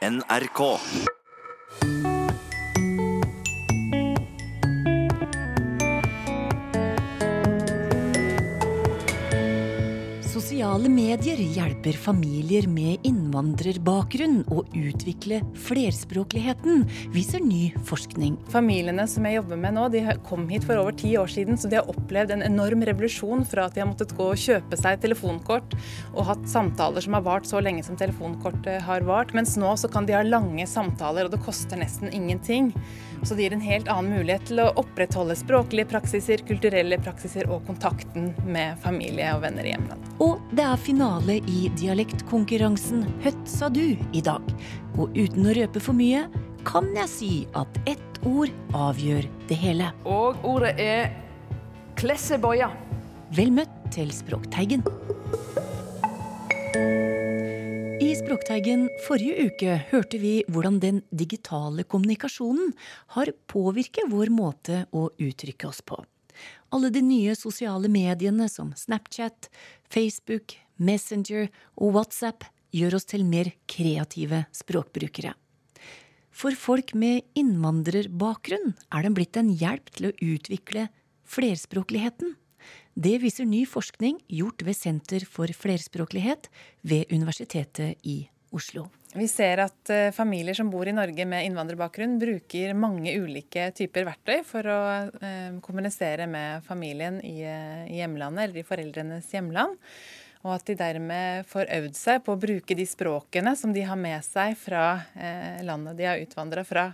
NRK. 0.00 0.80
Sosiale 10.50 10.88
medier 10.90 11.38
hjelper 11.38 11.94
familier 11.94 12.64
med 12.66 13.04
innvandrerbakgrunn 13.06 14.40
å 14.50 14.64
utvikle 14.74 15.36
flerspråkligheten, 15.54 16.80
viser 17.14 17.44
ny 17.44 17.68
forskning. 17.86 18.34
Familiene 18.50 19.04
som 19.06 19.28
jeg 19.28 19.36
jobber 19.36 19.60
med 19.62 19.76
nå, 19.76 19.84
de 19.94 20.02
kom 20.26 20.48
hit 20.50 20.66
for 20.66 20.80
over 20.82 20.96
ti 20.98 21.12
år 21.20 21.30
siden, 21.30 21.54
så 21.54 21.70
de 21.70 21.78
har 21.78 21.92
opplevd 21.92 22.34
en 22.34 22.42
enorm 22.48 22.82
revolusjon 22.88 23.46
fra 23.46 23.68
at 23.68 23.78
de 23.78 23.84
har 23.84 23.86
måttet 23.92 24.16
gå 24.18 24.26
og 24.32 24.42
kjøpe 24.42 24.80
seg 24.80 24.98
telefonkort 25.04 25.76
og 26.16 26.26
hatt 26.32 26.50
samtaler 26.50 27.06
som 27.06 27.14
har 27.14 27.28
vart 27.28 27.46
så 27.46 27.62
lenge 27.62 27.86
som 27.86 28.00
telefonkortet 28.00 28.82
har 28.88 29.06
vart. 29.06 29.30
Mens 29.38 29.54
nå 29.54 29.70
så 29.78 29.92
kan 29.92 30.10
de 30.10 30.18
ha 30.18 30.26
lange 30.26 30.66
samtaler, 30.66 31.30
og 31.30 31.36
det 31.36 31.44
koster 31.46 31.78
nesten 31.78 32.10
ingenting. 32.10 32.72
Så 33.22 33.36
det 33.36 33.42
gir 33.42 33.52
en 33.52 33.64
helt 33.64 33.88
annen 33.92 34.14
mulighet 34.16 34.46
til 34.48 34.62
å 34.62 34.70
opprettholde 34.80 35.36
språklige 35.36 35.88
praksiser, 35.90 36.40
kulturelle 36.48 36.96
praksiser 37.04 37.50
og 37.52 37.66
kontakten 37.68 38.30
med 38.48 38.78
familie 38.84 39.28
og 39.36 39.44
venner 39.44 39.66
i 39.66 39.74
hjemlandet. 39.74 40.12
Og 40.24 40.40
det 40.56 40.64
er 40.64 40.80
finale 40.80 41.38
i 41.50 41.66
dialektkonkurransen 41.80 43.04
Høtt 43.24 43.42
sa 43.48 43.68
du 43.72 43.84
i 43.92 44.22
dag. 44.24 44.54
Og 44.96 45.12
uten 45.16 45.48
å 45.48 45.56
røpe 45.56 45.82
for 45.84 45.96
mye, 45.96 46.26
kan 46.68 46.88
jeg 46.96 47.12
si 47.12 47.32
at 47.56 47.80
ett 47.88 48.20
ord 48.28 48.52
avgjør 48.76 49.28
det 49.48 49.58
hele. 49.60 49.92
Og 50.04 50.40
ordet 50.44 50.74
er 50.80 51.12
klesseboia. 52.00 52.70
Vel 53.36 53.52
møtt 53.54 53.72
til 53.94 54.10
Språkteigen. 54.14 54.84
I 58.30 58.32
forrige 59.02 59.48
uke 59.48 59.72
hørte 59.90 60.18
vi 60.22 60.44
hvordan 60.46 60.76
den 60.78 61.00
digitale 61.10 61.82
kommunikasjonen 61.82 62.68
har 63.16 63.32
påvirket 63.50 64.06
vår 64.06 64.30
måte 64.30 64.84
å 64.94 65.08
uttrykke 65.18 65.66
oss 65.66 65.80
på. 65.82 65.98
Alle 66.70 66.92
de 66.94 67.02
nye 67.02 67.34
sosiale 67.34 67.90
mediene 67.90 68.46
som 68.46 68.70
Snapchat, 68.78 69.48
Facebook, 69.90 70.54
Messenger 70.78 71.48
og 71.74 71.96
WhatsApp 71.96 72.46
gjør 72.70 73.00
oss 73.00 73.10
til 73.10 73.26
mer 73.26 73.50
kreative 73.66 74.44
språkbrukere. 74.54 75.34
For 76.30 76.54
folk 76.54 76.94
med 76.94 77.26
innvandrerbakgrunn 77.34 78.76
er 78.94 79.08
den 79.08 79.18
blitt 79.18 79.34
en 79.42 79.50
hjelp 79.50 79.90
til 79.90 80.12
å 80.12 80.14
utvikle 80.36 80.86
flerspråkligheten. 81.26 82.36
Det 82.94 83.18
viser 83.22 83.46
ny 83.46 83.62
forskning 83.68 84.18
gjort 84.28 84.64
ved 84.66 84.76
Senter 84.76 85.24
for 85.28 85.50
flerspråklighet 85.54 86.50
ved 86.82 87.12
Universitetet 87.14 88.00
i 88.02 88.24
Oslo. 88.50 88.88
Vi 89.14 89.26
ser 89.30 89.62
at 89.64 89.90
uh, 89.90 90.12
familier 90.14 90.54
som 90.54 90.70
bor 90.70 90.86
i 90.86 90.94
Norge 90.94 91.24
med 91.26 91.46
innvandrerbakgrunn, 91.48 92.18
bruker 92.20 92.74
mange 92.78 93.14
ulike 93.18 93.68
typer 93.74 94.06
verktøy 94.06 94.42
for 94.46 94.66
å 94.70 94.80
uh, 95.10 95.58
kommunisere 95.62 96.28
med 96.30 96.66
familien 96.66 97.18
i, 97.26 97.40
i, 97.42 97.98
hjemlandet 97.98 98.48
eller 98.48 98.62
i 98.62 98.66
foreldrenes 98.66 99.30
hjemland. 99.34 99.78
Og 100.40 100.54
at 100.54 100.70
de 100.70 100.78
dermed 100.78 101.48
får 101.50 101.70
øvd 101.76 101.98
seg 101.98 102.22
på 102.26 102.34
å 102.34 102.40
bruke 102.40 102.76
de 102.78 102.86
språkene 102.88 103.52
som 103.58 103.74
de 103.76 103.82
har 103.84 103.98
med 104.00 104.22
seg 104.24 104.54
fra 104.56 105.02
landet 105.60 105.98
de 105.98 106.06
har 106.08 106.22
utvandra 106.22 106.64
fra. 106.64 106.86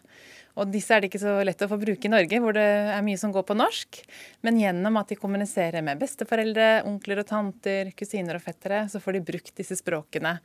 Og 0.56 0.70
disse 0.72 0.94
er 0.94 1.02
det 1.02 1.10
ikke 1.10 1.20
så 1.20 1.34
lett 1.44 1.62
å 1.64 1.68
få 1.68 1.76
bruke 1.80 2.08
i 2.08 2.12
Norge, 2.12 2.38
hvor 2.40 2.56
det 2.56 2.64
er 2.64 3.04
mye 3.04 3.20
som 3.20 3.32
går 3.34 3.44
på 3.48 3.56
norsk. 3.58 3.98
Men 4.46 4.60
gjennom 4.60 4.96
at 4.96 5.12
de 5.12 5.18
kommuniserer 5.20 5.84
med 5.84 6.00
besteforeldre, 6.00 6.86
onkler 6.88 7.20
og 7.20 7.28
tanter, 7.28 7.92
kusiner 7.96 8.38
og 8.38 8.44
fettere, 8.44 8.86
så 8.88 9.02
får 9.02 9.18
de 9.18 9.26
brukt 9.32 9.52
disse 9.60 9.76
språkene. 9.82 10.38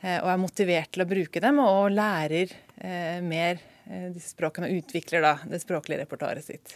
Eh, 0.00 0.20
og 0.22 0.30
er 0.32 0.40
motivert 0.40 0.94
til 0.94 1.04
å 1.04 1.08
bruke 1.10 1.42
dem, 1.42 1.58
og 1.64 1.90
lærer 1.92 2.54
eh, 2.78 3.18
mer 3.26 3.58
eh, 3.58 4.08
disse 4.14 4.32
språkene 4.36 4.70
og 4.70 4.80
utvikler 4.84 5.26
da 5.26 5.34
det 5.50 5.60
språklige 5.64 6.04
repertoaret 6.04 6.46
sitt. 6.46 6.72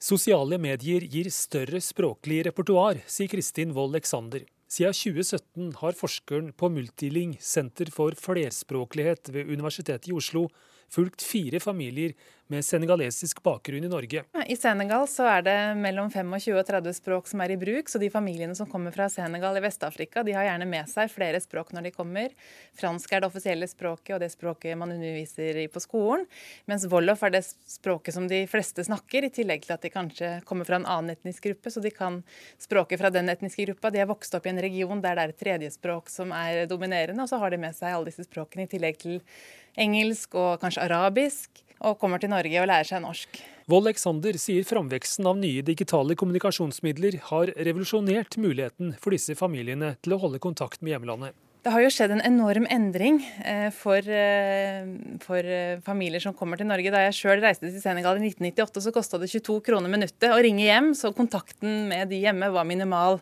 Sosiale 0.00 0.58
medier 0.60 1.04
gir 1.08 1.30
større 1.32 1.78
språklig 1.80 2.42
repertoar, 2.48 2.98
sier 3.06 3.30
Kristin 3.30 3.76
Wold 3.76 4.00
Eksander. 4.00 4.42
Siden 4.74 4.96
2017 4.96 5.74
har 5.78 5.94
forskeren 5.94 6.50
på 6.58 6.68
Multiling, 6.72 7.36
Senter 7.38 7.92
for 7.94 8.16
flerspråklighet 8.18 9.30
ved 9.30 9.52
Universitetet 9.52 10.08
i 10.10 10.16
Oslo, 10.16 10.48
fulgt 10.88 11.22
fire 11.22 11.60
familier 11.60 12.14
med 12.54 12.64
senegalesisk 12.64 13.42
bakgrunn 13.44 13.84
i 13.84 13.90
Norge. 13.90 14.22
I 14.46 14.56
Senegal 14.56 15.06
så 15.10 15.26
er 15.28 15.44
det 15.46 15.56
mellom 15.78 16.10
25 16.12 16.54
og 16.58 16.66
30 16.68 16.96
språk 16.96 17.28
som 17.30 17.42
er 17.44 17.54
i 17.54 17.58
bruk. 17.60 17.90
Så 17.90 18.00
de 18.02 18.10
familiene 18.12 18.54
som 18.56 18.68
kommer 18.70 18.94
fra 18.94 19.08
Senegal 19.12 19.58
i 19.58 19.62
Vest-Afrika, 19.64 20.22
de 20.26 20.36
har 20.36 20.46
gjerne 20.48 20.68
med 20.70 20.90
seg 20.90 21.10
flere 21.12 21.40
språk 21.42 21.72
når 21.74 21.88
de 21.88 21.94
kommer. 21.94 22.34
Fransk 22.78 23.12
er 23.12 23.24
det 23.24 23.30
offisielle 23.30 23.68
språket 23.70 24.16
og 24.16 24.22
det 24.22 24.30
språket 24.32 24.78
man 24.78 24.94
underviser 24.94 25.60
i 25.64 25.66
på 25.72 25.82
skolen. 25.82 26.26
Mens 26.70 26.86
wolof 26.90 27.24
er 27.26 27.36
det 27.36 27.44
språket 27.46 28.16
som 28.16 28.28
de 28.30 28.44
fleste 28.50 28.84
snakker, 28.86 29.26
i 29.26 29.32
tillegg 29.34 29.66
til 29.66 29.74
at 29.76 29.84
de 29.84 29.92
kanskje 29.92 30.30
kommer 30.48 30.68
fra 30.68 30.78
en 30.80 30.88
annen 30.90 31.14
etnisk 31.14 31.48
gruppe, 31.48 31.72
så 31.72 31.82
de 31.82 31.92
kan 31.94 32.22
språket 32.60 33.00
fra 33.00 33.10
den 33.14 33.30
etniske 33.32 33.66
gruppa. 33.68 33.90
De 33.90 34.02
har 34.02 34.10
vokst 34.10 34.34
opp 34.36 34.46
i 34.46 34.52
en 34.54 34.62
region 34.62 35.02
der 35.04 35.18
det 35.18 35.24
er 35.24 35.34
et 35.34 35.42
tredjespråk 35.42 36.10
som 36.12 36.32
er 36.34 36.64
dominerende, 36.70 37.24
og 37.24 37.30
så 37.30 37.40
har 37.42 37.54
de 37.54 37.60
med 37.60 37.76
seg 37.76 37.94
alle 37.94 38.10
disse 38.10 38.26
språkene 38.26 38.66
i 38.66 38.70
tillegg 38.70 38.98
til 39.02 39.20
engelsk 39.80 40.34
og 40.38 40.62
kanskje 40.62 40.84
arabisk, 40.86 41.64
og 41.84 41.98
kommer 42.00 42.22
til 42.22 42.32
Norge 42.32 42.62
og 42.62 42.70
lærer 42.70 42.88
seg 42.88 43.04
norsk. 43.04 43.40
Vold 43.70 43.88
Alexander 43.88 44.36
sier 44.40 44.66
framveksten 44.68 45.24
av 45.28 45.38
nye 45.40 45.62
digitale 45.64 46.16
kommunikasjonsmidler 46.20 47.16
har 47.30 47.54
revolusjonert 47.56 48.36
muligheten 48.36 48.92
for 49.00 49.16
disse 49.16 49.36
familiene 49.38 49.94
til 50.04 50.16
å 50.16 50.20
holde 50.26 50.42
kontakt 50.42 50.84
med 50.84 50.96
hjemlandet. 50.96 51.36
Det 51.64 51.72
har 51.72 51.80
jo 51.80 51.88
skjedd 51.88 52.12
en 52.12 52.20
enorm 52.28 52.66
endring 52.68 53.22
eh, 53.40 53.70
for, 53.72 54.04
eh, 54.04 54.84
for 55.22 55.48
eh, 55.48 55.78
familier 55.86 56.20
som 56.20 56.34
kommer 56.36 56.60
til 56.60 56.68
Norge. 56.68 56.92
Da 56.92 57.06
jeg 57.06 57.16
sjøl 57.16 57.40
reiste 57.40 57.70
til 57.70 57.80
Senegal 57.80 58.20
i 58.20 58.26
1998, 58.28 58.82
så 58.84 58.92
kosta 58.92 59.20
det 59.22 59.30
22 59.32 59.62
kroner 59.64 59.88
minuttet 59.88 60.28
å 60.28 60.42
ringe 60.44 60.66
hjem, 60.66 60.92
så 60.92 61.14
kontakten 61.16 61.86
med 61.88 62.12
de 62.12 62.20
hjemme 62.26 62.52
var 62.52 62.68
minimal. 62.68 63.16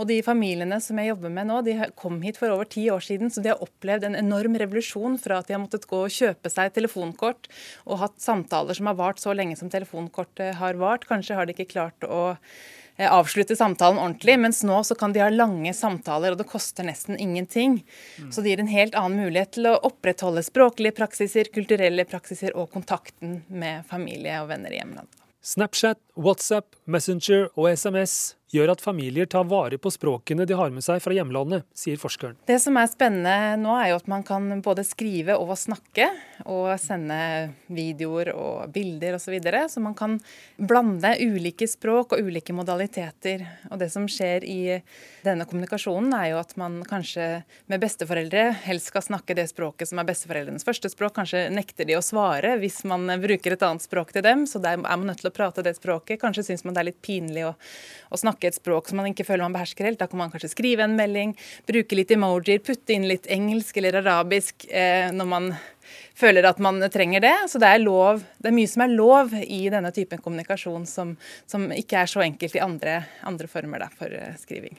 Og 0.00 0.08
de 0.08 0.18
familiene 0.24 0.78
som 0.82 0.98
jeg 1.00 1.12
jobber 1.12 1.32
med 1.32 1.48
nå, 1.50 1.60
de 1.66 1.76
kom 1.98 2.20
hit 2.24 2.38
for 2.40 2.52
over 2.54 2.68
ti 2.68 2.86
år 2.92 3.02
siden, 3.04 3.32
så 3.32 3.42
de 3.44 3.52
har 3.52 3.62
opplevd 3.64 4.08
en 4.08 4.18
enorm 4.18 4.56
revolusjon 4.60 5.18
fra 5.20 5.40
at 5.40 5.48
de 5.48 5.56
har 5.56 5.62
måttet 5.62 5.88
gå 5.90 6.04
og 6.06 6.12
kjøpe 6.12 6.52
seg 6.52 6.74
telefonkort 6.76 7.50
og 7.86 8.00
hatt 8.04 8.20
samtaler 8.22 8.78
som 8.78 8.90
har 8.90 8.98
vart 9.00 9.22
så 9.22 9.34
lenge 9.36 9.58
som 9.60 9.72
telefonkortet 9.72 10.56
har 10.60 10.78
vart. 10.80 11.08
Kanskje 11.10 11.36
har 11.38 11.48
de 11.48 11.56
ikke 11.56 11.70
klart 11.74 12.06
å 12.08 12.22
eh, 12.32 13.08
avslutte 13.08 13.56
samtalen 13.58 14.00
ordentlig, 14.00 14.38
mens 14.40 14.62
nå 14.66 14.80
så 14.86 14.96
kan 14.98 15.14
de 15.14 15.22
ha 15.24 15.30
lange 15.32 15.74
samtaler, 15.76 16.34
og 16.34 16.42
det 16.42 16.48
koster 16.50 16.88
nesten 16.88 17.20
ingenting. 17.20 17.80
Så 18.30 18.42
det 18.42 18.54
gir 18.54 18.64
en 18.64 18.72
helt 18.72 18.98
annen 18.98 19.26
mulighet 19.26 19.56
til 19.58 19.70
å 19.70 19.78
opprettholde 19.90 20.44
språklige 20.46 20.96
praksiser, 20.98 21.52
kulturelle 21.54 22.08
praksiser 22.08 22.56
og 22.56 22.70
kontakten 22.72 23.42
med 23.48 23.84
familie 23.90 24.40
og 24.42 24.52
venner 24.54 24.72
i 24.72 24.80
hjemlandet. 24.80 25.18
Snapchat, 25.42 25.98
WhatsApp, 26.14 26.76
Messenger 26.86 27.48
og 27.58 27.72
SMS 27.74 28.36
gjør 28.52 28.74
at 28.74 28.84
familier 28.84 29.28
tar 29.30 29.46
vare 29.48 29.78
på 29.80 29.90
språkene 29.92 30.46
de 30.48 30.56
har 30.58 30.72
med 30.74 30.84
seg 30.84 31.00
fra 31.02 31.14
hjemlandet, 31.16 31.64
sier 31.76 32.00
forskeren. 32.00 32.36
Det 32.48 32.58
som 32.62 32.76
er 32.76 32.90
spennende 32.90 33.56
nå, 33.62 33.74
er 33.80 33.92
jo 33.92 34.00
at 34.00 34.10
man 34.10 34.24
kan 34.26 34.60
både 34.64 34.84
skrive 34.86 35.38
og 35.40 35.54
snakke, 35.58 36.10
og 36.48 36.72
sende 36.80 37.52
videoer 37.72 38.32
og 38.34 38.72
bilder 38.74 39.16
osv. 39.16 39.22
Så, 39.22 39.30
videre. 39.30 39.68
så 39.70 39.80
man 39.80 39.94
kan 39.96 40.18
blande 40.58 41.14
ulike 41.22 41.64
språk 41.70 42.16
og 42.16 42.26
ulike 42.26 42.52
modaliteter. 42.52 43.44
Og 43.70 43.78
det 43.80 43.88
som 43.94 44.08
skjer 44.10 44.44
i 44.44 44.58
denne 45.22 45.46
kommunikasjonen, 45.48 46.10
er 46.18 46.32
jo 46.32 46.40
at 46.40 46.56
man 46.60 46.80
kanskje 46.88 47.28
med 47.70 47.80
besteforeldre 47.80 48.48
helst 48.66 48.90
skal 48.90 49.06
snakke 49.06 49.36
det 49.38 49.46
språket 49.52 49.88
som 49.88 50.02
er 50.02 50.08
besteforeldrenes 50.10 50.66
første 50.66 50.90
språk. 50.92 51.14
Kanskje 51.20 51.46
nekter 51.54 51.88
de 51.88 51.96
å 51.96 52.04
svare 52.04 52.56
hvis 52.60 52.82
man 52.88 53.06
bruker 53.22 53.54
et 53.54 53.64
annet 53.64 53.86
språk 53.86 54.12
til 54.12 54.26
dem, 54.26 54.44
så 54.50 54.60
der 54.62 54.76
er 54.76 54.82
man 54.82 55.06
nødt 55.08 55.22
til 55.22 55.30
å 55.30 55.34
prate 55.34 55.64
det 55.64 55.76
språket. 55.78 56.20
Kanskje 56.20 56.44
syns 56.50 56.66
man 56.66 56.76
det 56.76 56.82
er 56.82 56.90
litt 56.90 57.02
pinlig 57.04 57.46
å, 57.48 57.54
å 58.10 58.20
snakke 58.20 58.41
snakke 58.42 58.50
et 58.50 58.58
språk 58.58 58.88
som 58.88 58.98
man 58.98 59.10
ikke 59.12 59.24
føler 59.24 59.44
man 59.44 59.54
behersker 59.54 59.86
helt. 59.86 60.00
Da 60.00 60.08
kan 60.08 60.18
man 60.18 60.30
kanskje 60.30 60.50
skrive 60.52 60.84
en 60.84 60.96
melding, 60.96 61.36
bruke 61.66 61.94
litt 61.94 62.10
emojier, 62.10 62.60
putte 62.60 62.92
inn 62.92 63.06
litt 63.06 63.26
engelsk 63.26 63.76
eller 63.76 64.00
arabisk 64.02 64.66
eh, 64.70 65.10
når 65.12 65.26
man 65.26 65.52
føler 66.14 66.44
at 66.44 66.58
man 66.58 66.80
trenger 66.90 67.20
det. 67.20 67.34
Så 67.48 67.58
det 67.58 67.68
er, 67.68 67.82
lov, 67.82 68.22
det 68.38 68.50
er 68.50 68.56
mye 68.56 68.68
som 68.70 68.82
er 68.82 68.96
lov 68.96 69.34
i 69.42 69.68
denne 69.70 69.92
typen 69.92 70.20
kommunikasjon 70.20 70.86
som, 70.86 71.16
som 71.46 71.70
ikke 71.72 72.02
er 72.02 72.10
så 72.10 72.22
enkelt 72.22 72.56
i 72.56 72.62
andre, 72.62 73.02
andre 73.22 73.48
former 73.48 73.84
da, 73.84 73.90
for 73.98 74.10
eh, 74.10 74.34
skriving. 74.40 74.78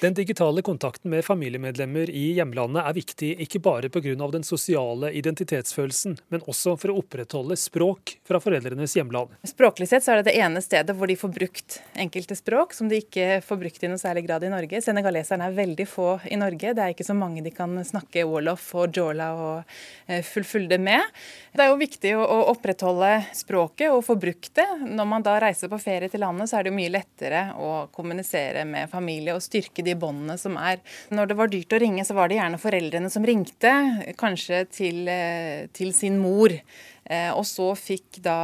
Den 0.00 0.14
digitale 0.14 0.62
kontakten 0.62 1.10
med 1.10 1.24
familiemedlemmer 1.24 2.10
i 2.10 2.30
hjemlandet 2.38 2.86
er 2.86 2.96
viktig 2.96 3.30
ikke 3.44 3.60
bare 3.60 3.90
pga. 3.92 4.14
den 4.32 4.44
sosiale 4.44 5.12
identitetsfølelsen, 5.12 6.16
men 6.28 6.40
også 6.46 6.76
for 6.80 6.90
å 6.90 6.98
opprettholde 7.02 7.56
språk 7.56 8.16
fra 8.24 8.40
foreldrenes 8.40 8.96
hjemland. 8.96 9.34
Språklig 9.44 9.88
sett 9.88 10.04
så 10.04 10.12
er 10.12 10.20
det 10.20 10.30
det 10.30 10.38
ene 10.40 10.62
stedet 10.64 10.96
hvor 10.96 11.06
de 11.10 11.16
får 11.20 11.32
brukt 11.34 11.80
enkelte 11.94 12.36
språk 12.36 12.72
som 12.76 12.88
de 12.88 13.00
ikke 13.02 13.40
får 13.44 13.60
brukt 13.60 13.84
i 13.84 13.90
noe 13.92 14.00
særlig 14.00 14.24
grad 14.26 14.44
i 14.44 14.52
Norge. 14.52 14.80
Senegaleserne 14.84 15.50
er 15.50 15.58
veldig 15.58 15.86
få 15.88 16.08
i 16.30 16.38
Norge. 16.40 16.74
Det 16.74 16.84
er 16.84 16.94
ikke 16.94 17.06
så 17.06 17.16
mange 17.16 17.44
de 17.44 17.52
kan 17.54 17.76
snakke 17.84 18.24
wolof 18.28 18.70
og 18.80 18.96
jola 18.96 19.30
og 19.36 19.76
eh, 20.06 20.24
fullfulde 20.26 20.80
med. 20.80 21.04
Det 21.52 21.64
er 21.64 21.72
jo 21.72 21.80
viktig 21.80 22.14
å 22.16 22.40
opprettholde 22.52 23.12
språket 23.36 23.92
og 23.92 24.04
få 24.06 24.16
brukt 24.20 24.54
det. 24.56 24.68
Når 24.86 25.08
man 25.12 25.24
da 25.26 25.36
reiser 25.42 25.70
på 25.70 25.80
ferie 25.82 26.08
til 26.10 26.24
landet, 26.24 26.50
så 26.50 26.58
er 26.58 26.64
det 26.64 26.72
jo 26.72 26.78
mye 26.80 26.92
lettere 26.92 27.44
å 27.58 27.70
kommunisere 27.94 28.64
med 28.68 28.90
familie 28.92 29.36
og 29.36 29.44
styrke 29.44 29.69
styrke 29.70 29.84
de 29.84 29.94
båndene 29.98 30.38
som 30.38 30.56
er. 30.56 30.80
Når 31.10 31.26
det 31.26 31.36
var 31.36 31.48
dyrt 31.48 31.72
å 31.72 31.80
ringe, 31.80 32.04
så 32.04 32.14
var 32.14 32.28
det 32.28 32.38
gjerne 32.38 32.58
foreldrene 32.58 33.10
som 33.10 33.24
ringte, 33.24 34.14
kanskje 34.16 34.68
til, 34.70 35.08
eh, 35.08 35.66
til 35.72 35.92
sin 35.92 36.18
mor. 36.18 36.50
Eh, 37.10 37.30
og 37.34 37.42
så 37.48 37.72
fikk 37.74 38.20
da 38.22 38.36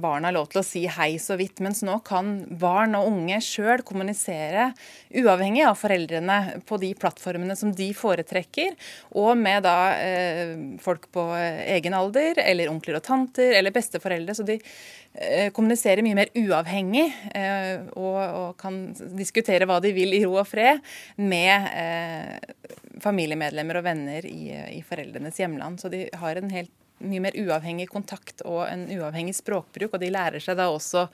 barna 0.00 0.30
lov 0.32 0.48
til 0.48 0.62
å 0.62 0.66
si 0.66 0.84
hei 0.88 1.10
så 1.20 1.36
vidt. 1.36 1.60
Mens 1.64 1.82
nå 1.84 1.98
kan 2.06 2.40
barn 2.60 2.96
og 2.96 3.10
unge 3.10 3.40
sjøl 3.44 3.84
kommunisere 3.84 4.70
uavhengig 5.12 5.66
av 5.68 5.76
foreldrene 5.76 6.62
på 6.68 6.78
de 6.80 6.94
plattformene 6.96 7.56
som 7.58 7.74
de 7.76 7.90
foretrekker, 7.96 8.76
og 9.20 9.34
med 9.40 9.66
da 9.66 9.76
eh, 10.00 10.54
folk 10.80 11.10
på 11.12 11.26
egen 11.36 11.96
alder, 11.98 12.40
eller 12.44 12.72
onkler 12.72 12.98
og 13.00 13.04
tanter, 13.04 13.52
eller 13.58 13.74
besteforeldre. 13.74 14.36
Så 14.38 14.46
de 14.48 14.56
eh, 14.58 15.52
kommuniserer 15.52 16.04
mye 16.06 16.16
mer 16.18 16.32
uavhengig 16.38 17.06
eh, 17.36 17.86
og, 17.92 18.18
og, 18.24 18.50
kan 18.60 18.80
diskutere 19.18 19.68
hva 19.68 19.78
de 19.84 19.92
vil 19.96 20.16
i 20.16 20.24
ro 20.24 20.38
og 20.40 20.48
fred 20.48 20.80
med 21.20 21.68
eh, 21.76 22.74
familiemedlemmer 23.04 23.80
og 23.80 23.86
venner 23.86 24.26
i, 24.26 24.50
i 24.78 24.82
foreldrenes 24.86 25.38
hjemland. 25.38 25.80
Så 25.82 25.92
de 25.92 26.06
har 26.18 26.40
en 26.40 26.52
helt 26.56 26.72
mye 26.98 27.22
mer 27.22 27.36
uavhengig 27.38 27.88
kontakt 27.90 28.42
og 28.48 28.64
en 28.66 28.86
uavhengig 28.94 29.36
språkbruk. 29.38 29.94
Og 29.94 30.02
de 30.02 30.12
lærer 30.12 30.42
seg 30.42 30.58
da 30.58 30.68
også 30.72 31.06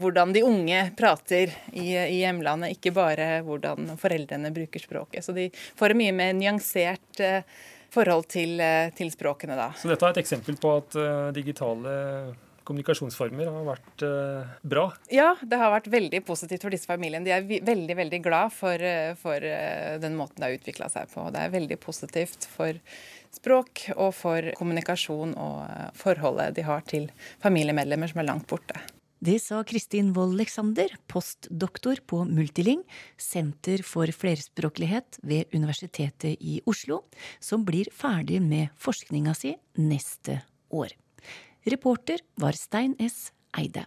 hvordan 0.00 0.34
de 0.36 0.44
unge 0.46 0.82
prater 0.98 1.54
i, 1.72 1.92
i 1.92 2.20
hjemlandet, 2.22 2.76
ikke 2.76 2.94
bare 2.96 3.30
hvordan 3.46 3.96
foreldrene 4.00 4.52
bruker 4.54 4.82
språket. 4.82 5.24
Så 5.26 5.36
de 5.36 5.48
får 5.78 5.94
et 5.94 6.00
mye 6.02 6.16
mer 6.16 6.36
nyansert 6.36 7.22
eh, 7.24 7.42
forhold 7.96 8.28
til, 8.32 8.58
eh, 8.60 8.90
til, 8.96 9.12
språkene 9.14 9.56
da. 9.58 9.70
Så 9.78 9.90
dette 9.90 10.04
er 10.06 10.16
et 10.16 10.24
eksempel 10.24 10.58
på 10.60 10.76
at 10.80 10.98
uh, 10.98 11.28
digitale 11.36 11.92
kommunikasjonsformer 12.66 13.50
har 13.50 13.68
vært 13.70 14.06
uh, 14.06 14.56
bra? 14.66 14.88
Ja, 15.12 15.32
det 15.40 15.60
har 15.60 15.72
vært 15.74 15.90
veldig 15.92 16.22
positivt 16.26 16.66
for 16.66 16.74
disse 16.74 16.90
familiene. 16.90 17.24
De 17.26 17.34
er 17.34 17.46
veldig 17.46 17.98
veldig 18.02 18.20
glad 18.24 18.54
for, 18.54 18.82
for 19.22 19.46
uh, 19.46 19.96
den 20.02 20.18
måten 20.18 20.42
det 20.42 20.50
har 20.50 20.58
utvikla 20.58 20.90
seg 20.92 21.12
på. 21.14 21.28
Det 21.34 21.46
er 21.46 21.54
veldig 21.54 21.78
positivt 21.82 22.48
for 22.50 22.82
språk 23.36 23.86
og 23.96 24.12
for 24.16 24.52
kommunikasjon 24.58 25.34
og 25.36 25.64
eh, 25.68 25.88
forholdet 25.98 26.56
de 26.56 26.66
har 26.66 26.84
til 26.88 27.08
familiemedlemmer 27.44 28.10
som 28.12 28.22
er 28.22 28.30
langt 28.30 28.48
borte. 28.50 28.78
Det 29.16 29.38
sa 29.40 29.62
Kristin 29.64 30.10
Wold 30.16 30.36
Leksander, 30.36 30.92
postdoktor 31.08 32.02
på 32.06 32.20
Multiling, 32.28 32.82
Senter 33.16 33.80
for 33.86 34.12
flerspråklighet 34.12 35.18
ved 35.24 35.56
Universitetet 35.56 36.36
i 36.36 36.60
Oslo, 36.68 37.00
som 37.40 37.64
blir 37.64 37.88
ferdig 37.96 38.42
med 38.44 38.68
forskninga 38.76 39.32
si 39.34 39.54
neste 39.80 40.42
år. 40.68 40.92
Reporter 41.66 42.20
var 42.38 42.52
Stein 42.54 42.94
S. 43.02 43.32
Eide. 43.58 43.82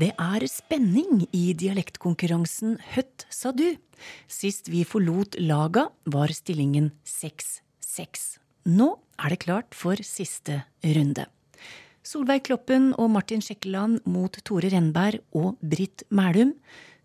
Det 0.00 0.08
er 0.16 0.46
spenning 0.48 1.26
i 1.36 1.52
dialektkonkurransen 1.52 2.78
Høtt 2.94 3.26
sa 3.28 3.52
du. 3.52 3.76
Sist 4.24 4.72
vi 4.72 4.86
forlot 4.88 5.36
laga, 5.36 5.90
var 6.08 6.32
stillingen 6.32 6.94
6-6. 7.04 8.40
Nå 8.72 8.88
er 9.20 9.36
det 9.36 9.42
klart 9.44 9.76
for 9.76 10.00
siste 10.00 10.62
runde. 10.80 11.28
Solveig 12.02 12.48
Kloppen 12.48 12.88
og 12.98 13.12
Martin 13.14 13.42
Skjekkeland 13.44 14.00
mot 14.10 14.34
Tore 14.42 14.72
Renberg 14.72 15.20
og 15.38 15.54
Britt 15.62 16.02
Mælum. 16.10 16.50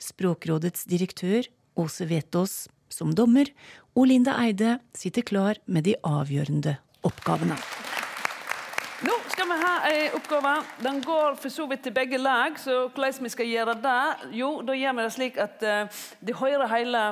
Språkrådets 0.02 0.88
direktør 0.90 1.46
Åse 1.78 2.08
Vetås 2.10 2.66
som 2.90 3.12
dommer, 3.14 3.52
og 3.94 4.08
Linda 4.10 4.34
Eide 4.42 4.80
sitter 4.98 5.22
klar 5.22 5.60
med 5.68 5.86
de 5.86 5.94
avgjørende 6.02 6.78
oppgavene. 7.06 7.58
Nå 9.06 9.14
skal 9.30 9.52
vi 9.52 9.58
ha 9.62 9.74
en 9.92 10.18
oppgave. 10.18 10.56
Den 10.82 11.04
går 11.06 11.38
for 11.44 11.54
så 11.54 11.68
vidt 11.70 11.86
til 11.86 11.94
begge 11.94 12.18
lag. 12.18 12.58
Så 12.58 12.88
hvordan 12.88 13.28
vi 13.28 13.34
skal 13.36 13.52
gjøre 13.52 13.78
det? 13.84 14.02
Jo, 14.40 14.50
da 14.66 14.74
gjør 14.74 14.98
vi 14.98 15.06
det 15.06 15.14
slik 15.14 15.38
at 15.38 15.62
uh, 15.62 16.02
de 16.26 16.34
hører 16.42 16.66
hele, 16.74 17.04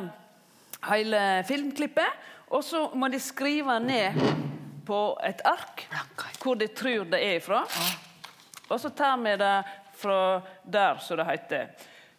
hele 0.89 1.21
filmklippet. 1.45 2.25
Og 2.49 2.65
så 2.65 2.87
må 2.97 3.13
de 3.13 3.21
skrive 3.21 3.77
ned 3.83 4.17
på 4.85 5.01
et 5.25 5.41
ark 5.45 5.87
hvor 6.45 6.55
de 6.59 6.67
tror 6.67 7.07
det 7.09 7.19
er 7.25 7.39
ifra. 7.39 7.63
Og 8.69 8.79
så 8.81 8.89
tar 8.89 9.17
vi 9.17 9.35
det 9.37 9.55
fra 9.97 10.41
der, 10.63 10.97
som 11.01 11.17
det 11.17 11.25
heter. 11.29 11.69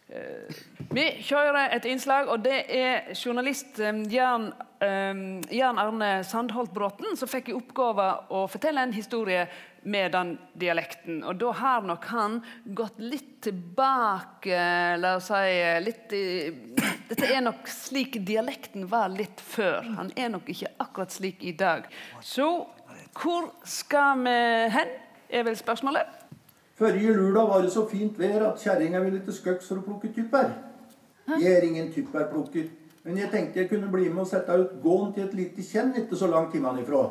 Vi 0.07 1.03
kjører 1.27 1.73
et 1.75 1.85
innslag, 1.89 2.29
og 2.31 2.45
det 2.45 2.61
er 2.71 3.09
journalist 3.11 3.79
um, 3.83 4.05
Jan 4.07 4.53
um, 4.79 5.23
Jan 5.51 5.79
Arne 5.81 6.11
Sandholt 6.23 6.71
Bråten 6.71 7.17
som 7.19 7.27
fikk 7.27 7.51
i 7.51 7.55
oppgave 7.57 8.05
å 8.31 8.45
fortelle 8.47 8.85
en 8.87 8.95
historie 8.95 9.43
med 9.87 10.13
den 10.15 10.33
dialekten. 10.59 11.19
Og 11.27 11.35
da 11.41 11.51
har 11.59 11.83
nok 11.87 12.07
han 12.11 12.39
gått 12.75 13.01
litt 13.03 13.37
tilbake 13.47 14.61
La 14.99 15.13
oss 15.19 15.29
si 15.31 15.57
litt 15.83 16.15
i, 16.15 16.25
Dette 17.07 17.27
er 17.27 17.43
nok 17.43 17.67
slik 17.71 18.19
dialekten 18.27 18.87
var 18.91 19.11
litt 19.13 19.43
før. 19.43 19.85
Han 19.99 20.11
er 20.15 20.31
nok 20.33 20.47
ikke 20.51 20.73
akkurat 20.83 21.13
slik 21.13 21.43
i 21.43 21.55
dag. 21.55 21.87
Så 22.23 22.47
hvor 23.17 23.51
skal 23.67 24.23
vi 24.23 24.37
hen, 24.71 24.95
er 25.27 25.43
vel 25.47 25.59
spørsmålet. 25.59 26.26
Førre 26.77 27.13
lørdag 27.13 27.47
var 27.49 27.63
det 27.65 27.71
så 27.73 27.87
fint 27.89 28.19
vær 28.19 28.51
at 28.51 28.59
kjerringa 28.61 28.99
ville 29.01 29.23
til 29.25 29.33
skøks 29.33 29.69
for 29.69 29.79
å 29.79 29.85
plukke 29.85 30.11
typer. 30.13 30.51
Jeg 31.27 31.55
er 31.55 31.65
ingen 31.65 31.89
typerplukker. 31.93 32.67
Men 33.07 33.17
jeg 33.17 33.31
tenkte 33.31 33.61
jeg 33.61 33.69
kunne 33.71 33.89
bli 33.89 34.09
med 34.11 34.25
og 34.25 34.29
sette 34.29 34.53
ut 34.53 34.75
gåen 34.83 35.13
til 35.15 35.25
et 35.25 35.33
lite 35.33 35.63
kjenn 35.65 35.95
ikke 35.97 36.19
så 36.19 36.29
langt 36.29 36.53
hjemmefra. 36.53 37.05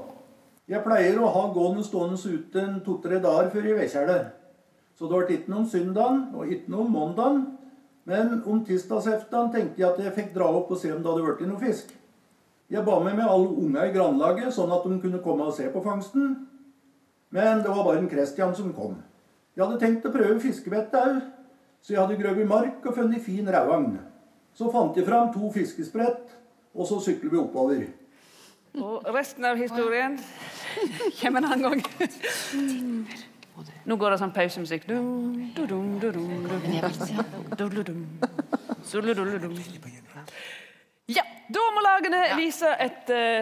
Jeg 0.70 0.82
pleier 0.84 1.18
å 1.18 1.30
ha 1.34 1.44
gåen 1.54 1.82
stående 1.86 2.18
ute 2.20 2.62
en 2.62 2.80
to-tre 2.86 3.18
dager 3.22 3.50
før 3.50 3.66
jeg 3.70 3.78
vekker 3.80 4.06
det. 4.10 4.20
Så 4.98 5.10
det 5.10 5.18
ble 5.18 5.38
ikke 5.38 5.52
noe 5.52 5.64
om 5.64 5.68
søndagen 5.72 6.22
og 6.36 6.52
ikke 6.52 6.72
noe 6.72 6.84
om 6.84 6.94
mandagen. 6.98 7.42
Men 8.06 8.42
om 8.46 8.62
tirsdagseftan 8.64 9.50
tenkte 9.54 9.82
jeg 9.82 9.88
at 9.88 9.98
jeg 10.04 10.14
fikk 10.14 10.30
dra 10.36 10.46
opp 10.60 10.70
og 10.70 10.78
se 10.78 10.92
om 10.94 11.02
det 11.02 11.10
hadde 11.10 11.26
blitt 11.26 11.50
noe 11.50 11.64
fisk. 11.64 11.90
Jeg 12.70 12.86
ba 12.86 13.00
med 13.02 13.18
meg 13.18 13.26
alle 13.30 13.50
unga 13.62 13.86
i 13.86 13.92
grannlaget, 13.94 14.54
sånn 14.54 14.70
at 14.74 14.86
de 14.86 15.00
kunne 15.02 15.22
komme 15.22 15.50
og 15.50 15.54
se 15.58 15.66
på 15.70 15.82
fangsten. 15.82 16.32
Men 17.34 17.62
det 17.62 17.70
var 17.70 17.82
bare 17.86 18.02
en 18.04 18.10
Christian 18.10 18.54
som 18.54 18.72
kom. 18.74 18.96
Jeg 19.56 19.64
hadde 19.64 19.80
tenkt 19.80 20.04
å 20.04 20.12
prøve 20.12 20.36
fiskebettet 20.42 20.96
òg, 21.00 21.20
så 21.80 21.94
jeg 21.94 22.02
hadde 22.02 22.18
grøvet 22.20 22.48
mark 22.48 22.84
og 22.84 22.96
funnet 22.96 23.22
fin 23.24 23.46
rauagn. 23.48 23.94
Så 24.56 24.68
fant 24.72 24.96
jeg 24.96 25.06
fram 25.06 25.30
to 25.32 25.48
fiskesprett, 25.54 26.34
og 26.76 26.88
så 26.88 26.98
sykler 27.00 27.32
vi 27.32 27.38
oppover. 27.40 27.86
Og 28.76 29.08
resten 29.16 29.46
av 29.48 29.56
historien 29.56 30.18
kommer 31.20 31.40
en 31.40 31.48
annen 31.54 31.64
gang. 31.64 31.80
Nå 33.88 33.96
går 33.96 34.12
det 34.12 34.18
sånn 34.20 34.34
pausemusikk. 34.36 34.84
Ja, 41.16 41.24
da 41.56 41.64
må 41.72 41.86
lagene 41.86 42.20
vise 42.36 42.76
et 42.82 43.08
uh, 43.08 43.40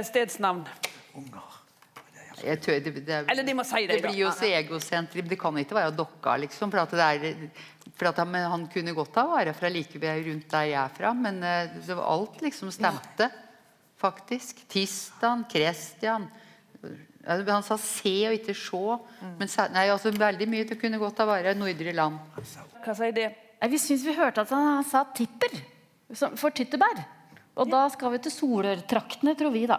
stedsnavn. 2.44 2.62
Tør, 2.64 2.80
det, 2.84 3.04
det, 3.06 3.20
Eller 3.32 3.46
de 3.48 3.54
må 3.56 3.64
si 3.66 3.82
det. 3.88 3.98
Det 3.98 4.10
blir 4.10 4.20
jo 4.22 4.32
så 4.34 4.50
egosentrisk. 4.50 5.30
Det 5.32 5.38
kan 5.40 5.58
ikke 5.62 5.78
være 5.78 5.94
Dokka, 5.96 6.36
liksom. 6.44 6.72
For, 6.72 6.84
at 6.84 6.94
det 6.94 7.08
er, 7.08 7.48
for 7.94 8.10
at 8.12 8.20
han, 8.22 8.38
han, 8.54 8.68
kunne 8.72 8.94
godt 8.96 9.18
ha 9.20 9.26
vært 9.32 9.58
fra 9.58 9.72
like 9.72 9.98
rundt 9.98 10.48
der 10.52 10.68
jeg 10.70 10.80
er 10.82 10.94
fra, 11.00 11.12
men 11.16 11.40
det 11.40 11.96
var 11.96 12.06
alt 12.14 12.44
liksom 12.44 12.72
stemte. 12.74 13.30
Faktisk. 14.04 14.64
Tistan, 14.68 15.44
Kristian. 15.48 16.26
Han 17.24 17.62
sa 17.64 17.76
'se' 17.80 18.28
og 18.28 18.34
ikke 18.36 18.54
se. 18.54 18.76
Mm. 18.76 19.36
Men 19.38 19.48
nei, 19.72 19.88
altså, 19.88 20.12
veldig 20.12 20.48
mye. 20.48 20.66
Det 20.68 20.80
kunne 20.80 21.00
godt 21.00 21.22
ha 21.22 21.28
vært 21.30 21.56
Nordre 21.56 21.92
Land. 21.92 22.18
Hva 22.84 22.94
sier 22.94 23.14
det? 23.16 23.30
Vi 23.64 23.78
syns 23.80 24.04
vi 24.04 24.12
hørte 24.12 24.44
at 24.44 24.50
han 24.52 24.84
sa 24.84 25.04
'tipper' 25.04 25.62
for 26.36 26.50
tyttebær. 26.50 27.00
Og 27.54 27.68
ja. 27.68 27.72
da 27.72 27.88
skal 27.88 28.12
vi 28.12 28.18
til 28.18 28.34
Solørtraktene, 28.34 29.34
tror 29.38 29.54
vi, 29.54 29.64
da. 29.70 29.78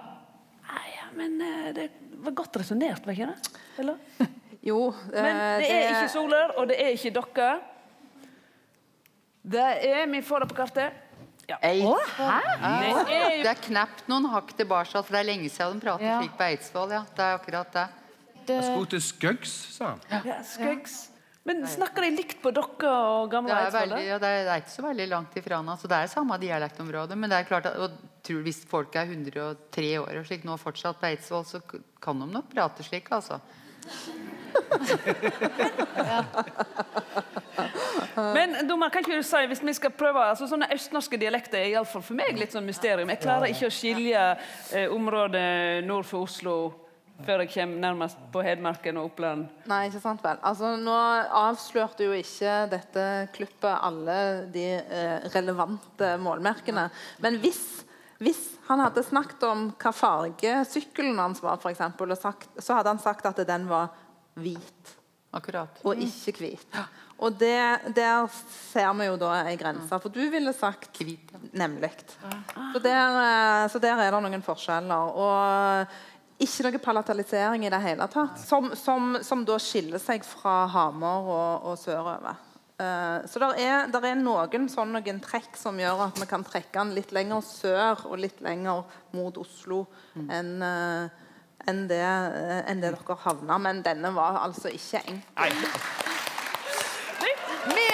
Nei, 0.65 0.87
ja, 0.95 1.07
men 1.13 1.37
det 1.75 1.89
var 2.25 2.35
godt 2.41 2.59
resonnert, 2.61 3.05
var 3.05 3.17
ikke 3.17 3.31
det? 3.31 3.61
Eller? 3.83 4.01
Jo. 4.65 4.87
Eh, 5.13 5.21
Men 5.21 5.39
det 5.61 5.69
er 5.69 5.91
ikke 5.91 6.09
Soler, 6.09 6.53
og 6.57 6.69
det 6.71 6.79
er 6.81 6.95
ikke 6.95 7.11
dere. 7.13 7.49
Det 9.45 9.65
er 9.91 10.07
Vi 10.09 10.21
får 10.25 10.41
det 10.41 10.47
på 10.49 10.55
kartet. 10.57 11.01
Ja. 11.45 11.59
Hæ? 11.61 11.73
det, 12.81 13.17
er 13.17 13.43
det 13.43 13.51
er 13.51 13.59
knapt 13.67 14.07
noen 14.09 14.25
hakk 14.31 14.55
tilbake, 14.57 14.89
for 14.95 15.13
det 15.13 15.19
er 15.19 15.27
lenge 15.27 15.51
siden 15.53 15.77
de 15.77 15.85
pratet 15.85 16.07
ja. 16.07 16.15
slik 16.17 16.33
på 16.39 16.47
Eidsvoll. 16.47 16.95
Ja. 16.95 17.03
Det 17.05 17.27
er 17.27 17.37
akkurat 17.37 17.75
det. 17.75 17.83
det... 18.47 18.55
Jeg 18.55 18.63
skulle 18.71 18.89
til 18.95 19.03
Skøggs, 19.05 19.53
sa 19.75 19.91
han. 19.93 20.01
Ja, 20.25 20.39
Skøggs. 20.41 20.95
Men 21.45 21.61
snakker 21.69 22.01
de 22.01 22.15
likt 22.15 22.39
på 22.41 22.49
dere 22.55 22.89
og 22.89 23.29
gamle 23.29 23.53
Eidsvoll? 23.53 23.93
Ja, 24.01 24.17
det, 24.17 24.33
er, 24.41 24.51
ikke 24.63 24.73
så 24.73 24.87
veldig 24.87 25.07
langt 25.11 25.37
ifra 25.37 25.61
nå. 25.61 25.77
Så 25.77 25.91
det 25.91 26.01
er 26.01 26.09
samme 26.09 26.41
dialektområde. 26.41 27.13
Men 27.21 27.29
det 27.29 27.43
er 27.43 27.49
klart 27.51 27.69
at, 27.69 27.77
og 27.77 28.14
tror 28.25 28.41
hvis 28.45 28.61
folk 28.69 28.95
er 28.97 29.11
103 29.11 29.91
år 30.01 30.19
og 30.19 30.25
slik 30.27 30.43
nå 30.47 30.53
fortsatt 30.61 30.99
på 31.01 31.09
Eidsvoll, 31.11 31.45
så 31.47 31.57
kan 32.03 32.15
de 32.21 32.25
nok 32.31 32.47
prate 32.53 32.81
slik, 32.85 33.07
altså. 33.15 33.35
Men 38.35 38.67
dommer, 38.67 38.89
kan 38.89 39.03
ikke 39.03 39.19
du 39.19 39.25
si, 39.25 39.41
hvis 39.49 39.63
vi 39.63 39.73
skal 39.77 39.91
prøve, 39.93 40.21
altså 40.31 40.47
Sånne 40.49 40.71
østnorske 40.73 41.17
dialekter 41.21 41.57
er 41.59 41.75
iallfall 41.75 42.03
for 42.05 42.15
meg 42.17 42.39
litt 42.39 42.53
sånn 42.55 42.67
mysterium. 42.67 43.11
Jeg 43.13 43.23
klarer 43.25 43.51
ikke 43.51 43.69
å 43.69 43.73
skilje 43.73 44.23
eh, 44.73 44.87
området 44.93 45.85
nord 45.85 46.05
for 46.09 46.19
Oslo 46.25 46.55
før 47.23 47.45
jeg 47.45 47.53
kommer 47.53 47.79
nærmest 47.79 48.19
på 48.33 48.41
Hedmarken 48.43 48.97
og 48.99 49.11
Oppland. 49.11 49.45
Nei, 49.71 49.85
ikke 49.87 50.01
sant 50.03 50.23
vel. 50.25 50.39
Altså, 50.43 50.73
nå 50.75 50.95
avslørte 51.45 52.09
jo 52.09 52.15
ikke 52.15 52.65
dette 52.73 53.05
klippet 53.35 53.71
alle 53.71 54.17
de 54.51 54.65
eh, 54.81 55.29
relevante 55.35 56.15
målmerkene. 56.19 56.89
Men 57.23 57.39
hvis, 57.43 57.84
hvis 58.23 58.41
han 58.67 58.79
hadde 58.79 59.03
snakket 59.03 59.43
om 59.47 59.65
hva 59.81 59.91
farge 59.95 60.59
sykkelen 60.71 61.19
hans 61.19 61.41
var, 61.43 61.59
for 61.61 61.73
eksempel, 61.73 62.15
sagt, 62.17 62.47
så 62.57 62.77
hadde 62.77 62.93
han 62.93 63.01
sagt 63.03 63.27
at 63.27 63.41
den 63.47 63.67
var 63.67 63.91
hvit. 64.39 64.93
Akkurat. 65.35 65.81
Og 65.83 65.99
ikke 65.99 66.31
hvit. 66.39 66.77
Og 67.19 67.35
det, 67.39 67.91
der 67.95 68.27
ser 68.71 68.93
vi 68.95 69.07
jo 69.07 69.17
da 69.19 69.33
ei 69.43 69.57
grense. 69.59 69.99
For 69.99 70.11
du 70.11 70.21
ville 70.31 70.51
sagt 70.55 70.95
Hvit, 70.99 71.31
ja. 71.31 71.39
nemlig. 71.59 71.91
Så 72.73 72.79
der, 72.83 73.19
eh, 73.19 73.67
så 73.71 73.79
der 73.83 73.99
er 73.99 74.15
det 74.15 74.21
noen 74.23 74.43
forskjeller. 74.43 75.11
Og 75.19 76.43
ikke 76.43 76.67
noe 76.67 76.81
palatalisering 76.83 77.67
i 77.67 77.71
det 77.71 77.81
hele 77.83 78.07
tatt. 78.11 78.39
Som, 78.39 78.71
som, 78.79 79.17
som 79.23 79.43
da 79.47 79.59
skiller 79.59 79.99
seg 80.03 80.23
fra 80.27 80.65
Hamar 80.71 81.27
og, 81.27 81.71
og 81.71 81.79
sørover. 81.79 82.39
Eh, 82.75 83.19
så 83.31 83.39
det 83.39 83.51
er, 83.63 83.85
der 83.91 84.07
er 84.09 84.17
noen 84.19 84.67
sånne 84.71 85.01
trekk 85.23 85.55
som 85.59 85.77
gjør 85.79 86.07
at 86.09 86.19
vi 86.19 86.27
kan 86.27 86.43
trekke 86.43 86.73
den 86.75 86.95
litt 86.97 87.13
lenger 87.15 87.43
sør 87.45 88.07
og 88.09 88.19
litt 88.19 88.41
lenger 88.43 88.83
mot 89.15 89.37
Oslo 89.39 89.85
enn 90.15 90.57
eh, 90.65 91.21
enn 91.65 91.87
det, 91.89 92.01
eh, 92.01 92.59
enn 92.69 92.81
det 92.83 92.91
dere 92.93 93.17
havna. 93.23 93.57
Men 93.57 93.81
denne 93.85 94.11
var 94.13 94.41
altså 94.43 94.69
ikke 94.73 95.01
enkel. 95.09 95.55
Vi 97.65 97.85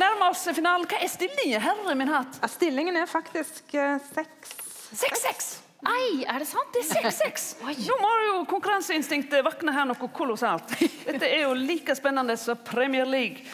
nærmer 0.00 0.30
oss 0.30 0.46
finalen. 0.56 0.86
Hva 0.88 1.02
er 1.02 1.10
stillingen, 1.12 1.60
herre 1.60 1.96
min 1.98 2.08
hatt? 2.08 2.38
Ja, 2.40 2.48
Stillingen 2.48 2.96
er 2.96 3.10
faktisk 3.10 3.74
eh, 3.76 3.98
seks 4.14 4.54
6-6. 4.88 5.48
Nei, 5.84 6.24
er 6.26 6.40
det 6.40 6.48
sant? 6.48 6.72
Det 6.72 6.80
er 6.96 7.12
6-6. 7.12 7.48
Nå 7.90 7.96
må 8.00 8.12
jo 8.24 8.38
konkurranseinstinktet 8.50 9.44
vakne 9.46 9.74
her 9.76 9.84
noe 9.86 10.08
kolossalt. 10.16 10.72
Dette 11.04 11.28
er 11.28 11.44
jo 11.44 11.52
like 11.58 11.94
spennende 11.98 12.38
som 12.40 12.58
Premier 12.64 13.06
League. 13.06 13.44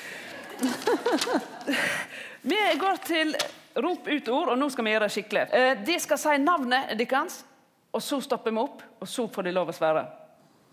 Vi 2.50 2.58
går 2.80 2.98
til 3.06 3.34
rop 3.80 4.08
ut 4.08 4.28
ord, 4.28 4.52
og 4.52 4.58
nå 4.60 4.68
skal 4.70 4.84
vi 4.86 4.92
gjøre 4.92 5.06
det 5.08 5.14
skikkelig. 5.14 5.44
Eh, 5.56 5.78
De 5.86 5.96
skal 6.02 6.20
si 6.20 6.34
navnet 6.42 6.92
deres, 7.00 7.40
og 7.94 8.02
så 8.04 8.20
stopper 8.22 8.52
vi 8.54 8.60
opp, 8.62 8.82
og 9.00 9.08
så 9.08 9.26
får 9.32 9.48
de 9.48 9.54
lov 9.56 9.72
å 9.72 9.76
svare. 9.76 10.04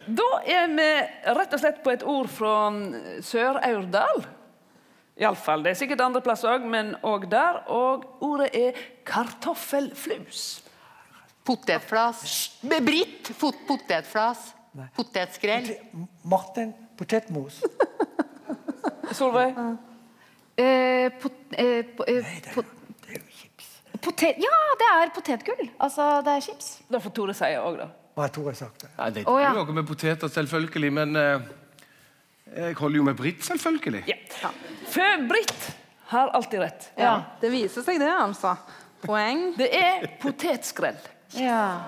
Da 0.05 0.27
er 0.49 0.69
vi 0.73 0.87
rett 1.37 1.53
og 1.53 1.61
slett 1.61 1.81
på 1.85 1.93
et 1.93 2.03
ord 2.03 2.29
fra 2.33 2.53
mm, 2.73 2.87
Sør-Aurdal. 3.25 4.23
Iallfall. 5.21 5.61
Det 5.61 5.73
er 5.75 5.77
sikkert 5.83 6.01
andre 6.01 6.21
plasser 6.25 6.49
òg, 6.49 6.65
men 6.65 6.95
òg 7.05 7.27
der. 7.29 7.61
Og 7.69 8.07
ordet 8.25 8.49
er 8.57 8.79
kartoffelflus. 9.05 10.63
Potetflas. 11.45 12.23
Britt. 12.65 13.29
Potetflas. 13.67 14.47
Potetskrell. 14.97 15.73
Martin 16.25 16.73
Potetmos. 16.97 17.61
Solveig? 19.17 19.55
Eh, 20.61 21.09
pot, 21.21 21.31
eh, 21.57 21.83
po, 21.97 22.03
eh, 22.07 22.21
Nei, 22.21 22.41
Det 23.01 23.15
er 23.15 23.17
jo 23.17 23.23
chips. 23.41 23.69
potet, 24.01 24.37
ja, 24.43 24.57
det 24.81 24.89
er 24.97 25.09
potetgull. 25.15 25.69
Altså, 25.79 26.09
det 26.25 26.35
er 26.37 26.41
chips. 26.45 26.69
Det 26.91 27.01
får 27.03 27.13
Tore 27.17 27.33
si 27.37 27.45
òg, 27.57 27.77
da. 27.77 27.87
Hva 28.15 28.25
har 28.27 28.29
Tore 28.35 28.53
sagt? 28.55 28.85
Ja, 28.97 29.09
det 29.09 29.23
Å, 29.25 29.37
er 29.39 29.43
ja. 29.45 29.53
jo 29.55 29.63
noe 29.63 29.73
med 29.79 29.87
poteter, 29.87 30.27
selvfølgelig, 30.31 30.91
men 30.93 31.15
eh, 31.15 31.39
jeg 32.57 32.75
holder 32.75 32.97
jo 32.97 33.03
med 33.07 33.15
Britt, 33.17 33.43
selvfølgelig. 33.47 34.03
Ja. 34.11 34.51
For 34.91 35.25
Britt 35.29 35.69
har 36.11 36.29
alltid 36.35 36.59
rett. 36.59 36.89
Ja, 36.99 37.13
Det 37.41 37.51
viser 37.53 37.83
seg, 37.87 37.99
det, 38.03 38.11
altså. 38.11 38.57
Poeng. 39.01 39.53
Det 39.57 39.69
er 39.73 40.07
potetskrell. 40.21 40.99
Ja. 41.39 41.81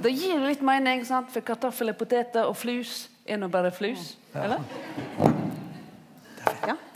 Det 0.00 0.10
gir 0.16 0.40
litt 0.40 0.62
mening, 0.64 1.04
sant? 1.06 1.30
for 1.32 1.40
kartoffel 1.44 1.88
er 1.92 1.98
poteter, 1.98 2.48
og 2.48 2.56
flus 2.56 3.08
er 3.28 3.36
nå 3.38 3.48
bare 3.52 3.70
flus. 3.70 4.16
Eller? 4.34 4.64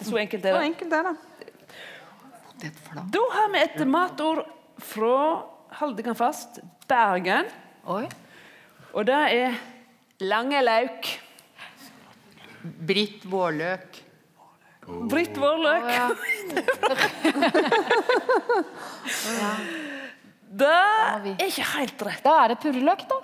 Så 0.08 0.16
enkelt 0.20 0.44
er 0.44 0.52
det. 0.58 0.64
enkelt 0.70 0.92
er 0.98 1.02
det. 1.08 1.16
Da 3.12 3.22
har 3.36 3.48
vi 3.52 3.58
et 3.62 3.80
matord 3.88 4.40
fra 4.82 5.16
Halde 5.78 6.02
kan 6.04 6.14
fast 6.18 6.50
Bergen. 6.90 7.46
Oi. 7.88 8.06
Og 8.92 9.06
det 9.08 9.20
er 9.32 9.54
lange 10.20 10.60
lauk. 10.62 11.06
Britt 12.62 13.24
vårløk. 13.26 14.02
Britt 14.82 15.36
Vårløk. 15.38 15.84
Oh, 15.86 15.92
ja. 15.94 16.10
Det 20.52 20.68
er 20.68 21.24
ikke 21.46 21.64
helt 21.78 22.02
rett. 22.06 22.22
Da 22.24 22.32
er 22.42 22.48
det 22.52 22.58
purreløk, 22.62 23.02
da. 23.08 23.16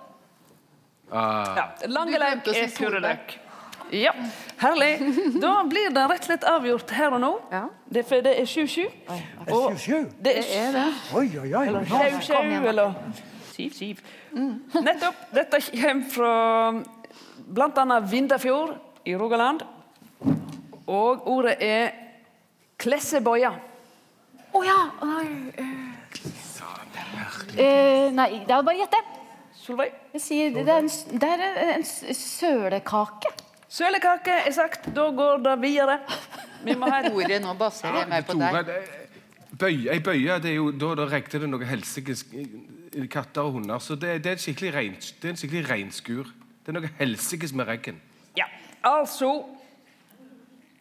Uh, 1.08 1.56
Ja, 1.58 1.64
lange 1.90 2.18
lauk 2.20 2.46
er 2.46 2.52
solbær. 2.54 2.76
purreløk. 2.78 3.26
Ja, 3.92 4.12
herlig. 4.60 4.90
Da 5.40 5.52
blir 5.68 5.90
det 5.94 6.04
rett 6.10 6.20
og 6.24 6.28
slett 6.28 6.44
avgjort 6.48 6.90
her 6.96 7.14
og 7.16 7.20
nå. 7.22 7.30
Ja. 7.52 7.62
Det, 7.88 8.04
for 8.08 8.24
det 8.24 8.34
er 8.40 8.48
7-7. 8.48 8.84
Og 9.48 9.78
det 10.24 10.34
er 10.44 10.72
det? 10.76 10.86
Oi, 11.16 11.26
oi, 11.40 11.48
oi. 11.54 11.64
Eller 11.66 11.80
Nå- 11.80 11.88
sjau, 11.88 12.20
sjau, 12.26 12.68
eller 12.72 12.94
siv, 13.54 13.72
siv. 13.76 14.02
Nettopp. 14.34 15.22
Dette 15.34 15.62
kommer 15.72 16.10
fra 16.12 16.34
bl.a. 17.48 18.00
Vindafjord 18.10 18.76
i 19.08 19.16
Rogaland. 19.16 19.64
Og 20.88 21.26
ordet 21.28 21.56
er 21.64 21.90
klesseboia. 22.80 23.54
Å 24.52 24.64
ja! 24.64 24.78
Nei, 25.04 25.26
eh. 25.60 25.74
Eh, 27.58 28.08
nei, 28.14 28.28
det 28.46 28.54
er 28.54 28.62
bare 28.62 28.76
å 28.76 28.80
gjette. 28.82 28.98
Solveig. 29.58 29.92
Jeg 30.14 30.22
sier, 30.22 30.52
det 30.54 30.62
er 30.70 30.80
en, 30.84 30.88
det 31.20 31.28
er 31.28 31.42
en, 31.44 31.80
en 31.80 32.14
sølekake. 32.16 33.32
Sølekake 33.68 34.32
er 34.46 34.52
sagt. 34.56 34.88
Da 34.96 35.10
går 35.12 35.42
det 35.44 35.56
videre. 35.62 35.98
Vi 36.64 36.74
må 36.74 36.88
ha 36.90 37.02
et 37.04 37.12
Tore, 37.12 37.38
nå 37.44 37.52
baserer 37.58 38.00
jeg 38.02 38.08
meg 38.08 38.26
på 38.26 38.36
deg. 38.38 38.66
det- 38.66 39.08
bøy, 39.58 39.88
ei 39.90 39.98
bøye, 40.00 40.38
det 40.42 40.50
er 40.50 40.54
jo, 40.54 40.70
da, 40.70 40.94
da 40.94 41.04
regner 41.10 41.40
det 41.40 41.48
noe 41.50 41.64
helsikes 41.64 42.24
katter 43.10 43.42
og 43.42 43.52
hunder. 43.52 43.78
Så 43.78 43.94
det, 43.98 44.22
det 44.24 44.32
er 44.32 44.36
skikkelig 44.42 44.74
rein, 44.74 44.92
det 44.94 45.24
er 45.24 45.34
en 45.34 45.36
skikkelig 45.40 45.68
reinskur. 45.70 46.24
Det 46.64 46.68
er 46.74 46.80
noe 46.80 46.90
helsikes 46.98 47.52
med 47.52 47.66
regn. 47.68 48.00
Ja, 48.36 48.44
altså 48.84 49.44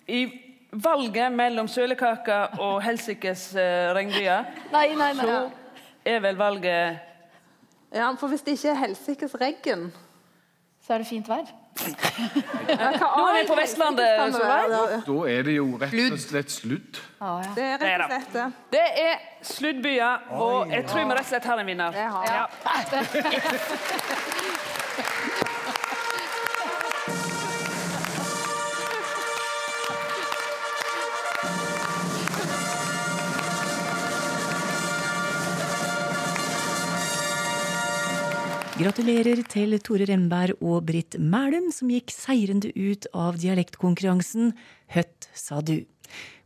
I 0.08 0.26
valget 0.72 1.32
mellom 1.32 1.68
sølekake 1.68 2.60
og 2.60 2.82
helsikes 2.84 3.50
uh, 3.56 3.94
regnbyer, 3.96 4.46
Nei, 4.72 4.88
nei, 4.96 5.14
nei. 5.14 5.26
så 5.26 5.52
er 6.06 6.20
vel 6.24 6.36
valget 6.40 7.00
Ja, 7.96 8.12
for 8.20 8.28
hvis 8.28 8.42
det 8.44 8.58
ikke 8.58 8.74
er 8.74 8.82
helsikes 8.84 9.36
regn 9.40 9.88
Så 10.84 10.94
er 10.94 10.98
det 11.04 11.08
fint 11.08 11.28
vær. 11.28 11.48
Nå 11.78 13.24
er 13.28 13.34
vi 13.38 13.44
på 13.48 13.58
Vestlandet, 13.60 14.36
Solveig. 14.36 14.68
Da 15.08 15.18
er 15.34 15.48
det 15.48 15.56
jo 15.58 15.68
rett 15.82 15.98
og 16.12 16.20
slett 16.22 16.52
sludd. 16.54 17.02
Det 17.56 17.66
er 17.66 17.78
rett 17.82 18.06
og 18.06 18.14
slett 18.14 18.32
det. 18.38 18.48
Det 18.78 18.86
er 19.04 19.16
sluddbyer, 19.54 20.30
og 20.38 20.74
jeg 20.74 20.88
tror 20.90 21.04
vi 21.04 21.10
rett 21.14 21.26
og 21.26 21.32
slett 21.34 21.50
har 21.52 21.64
en 21.64 21.70
vinner. 21.74 21.92
Det 21.98 22.08
har. 22.16 22.24
Ja. 22.34 22.46
Gratulerer 38.88 39.42
til 39.52 39.76
Tore 39.84 40.06
Remberg 40.08 40.62
og 40.64 40.86
Britt 40.88 41.18
Mælum, 41.20 41.66
som 41.76 41.90
gikk 41.92 42.14
seirende 42.14 42.70
ut 42.72 43.04
av 43.12 43.36
dialektkonkurransen 43.36 44.54
Høtt, 44.96 45.28
sa 45.36 45.60
du. 45.60 45.82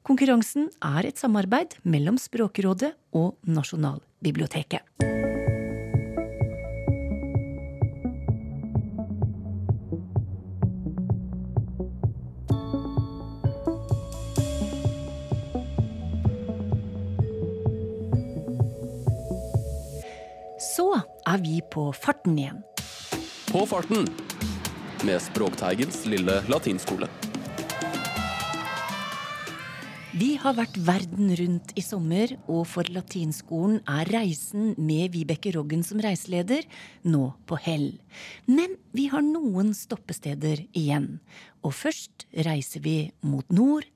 Konkurransen 0.02 0.72
er 0.82 1.06
et 1.12 1.22
samarbeid 1.22 1.78
mellom 1.86 2.18
Språkrådet 2.18 2.96
og 3.14 3.36
Nasjonalbiblioteket. 3.46 4.82
Er 21.32 21.40
vi 21.40 21.62
på 21.72 21.90
farten 21.96 22.36
igjen. 22.40 22.60
På 23.52 23.64
farten 23.68 24.08
med 25.06 25.22
Språkteigens 25.24 26.04
lille 26.10 26.42
latinskole. 26.52 27.08
Vi 30.12 30.34
har 30.36 30.58
vært 30.58 30.76
verden 30.84 31.30
rundt 31.40 31.72
i 31.80 31.82
sommer, 31.86 32.34
og 32.52 32.66
for 32.68 32.90
latinskolen 32.92 33.80
er 33.88 34.10
reisen 34.12 34.74
med 34.76 35.14
Vibeke 35.14 35.54
Roggen 35.56 35.86
som 35.88 36.02
reiseleder 36.04 36.68
nå 37.08 37.30
på 37.48 37.60
hell. 37.64 37.88
Men 38.46 38.76
vi 38.92 39.08
har 39.14 39.24
noen 39.24 39.72
stoppesteder 39.78 40.66
igjen. 40.76 41.22
Og 41.64 41.78
først 41.80 42.28
reiser 42.36 42.84
vi 42.84 42.98
mot 43.24 43.48
nord, 43.56 43.88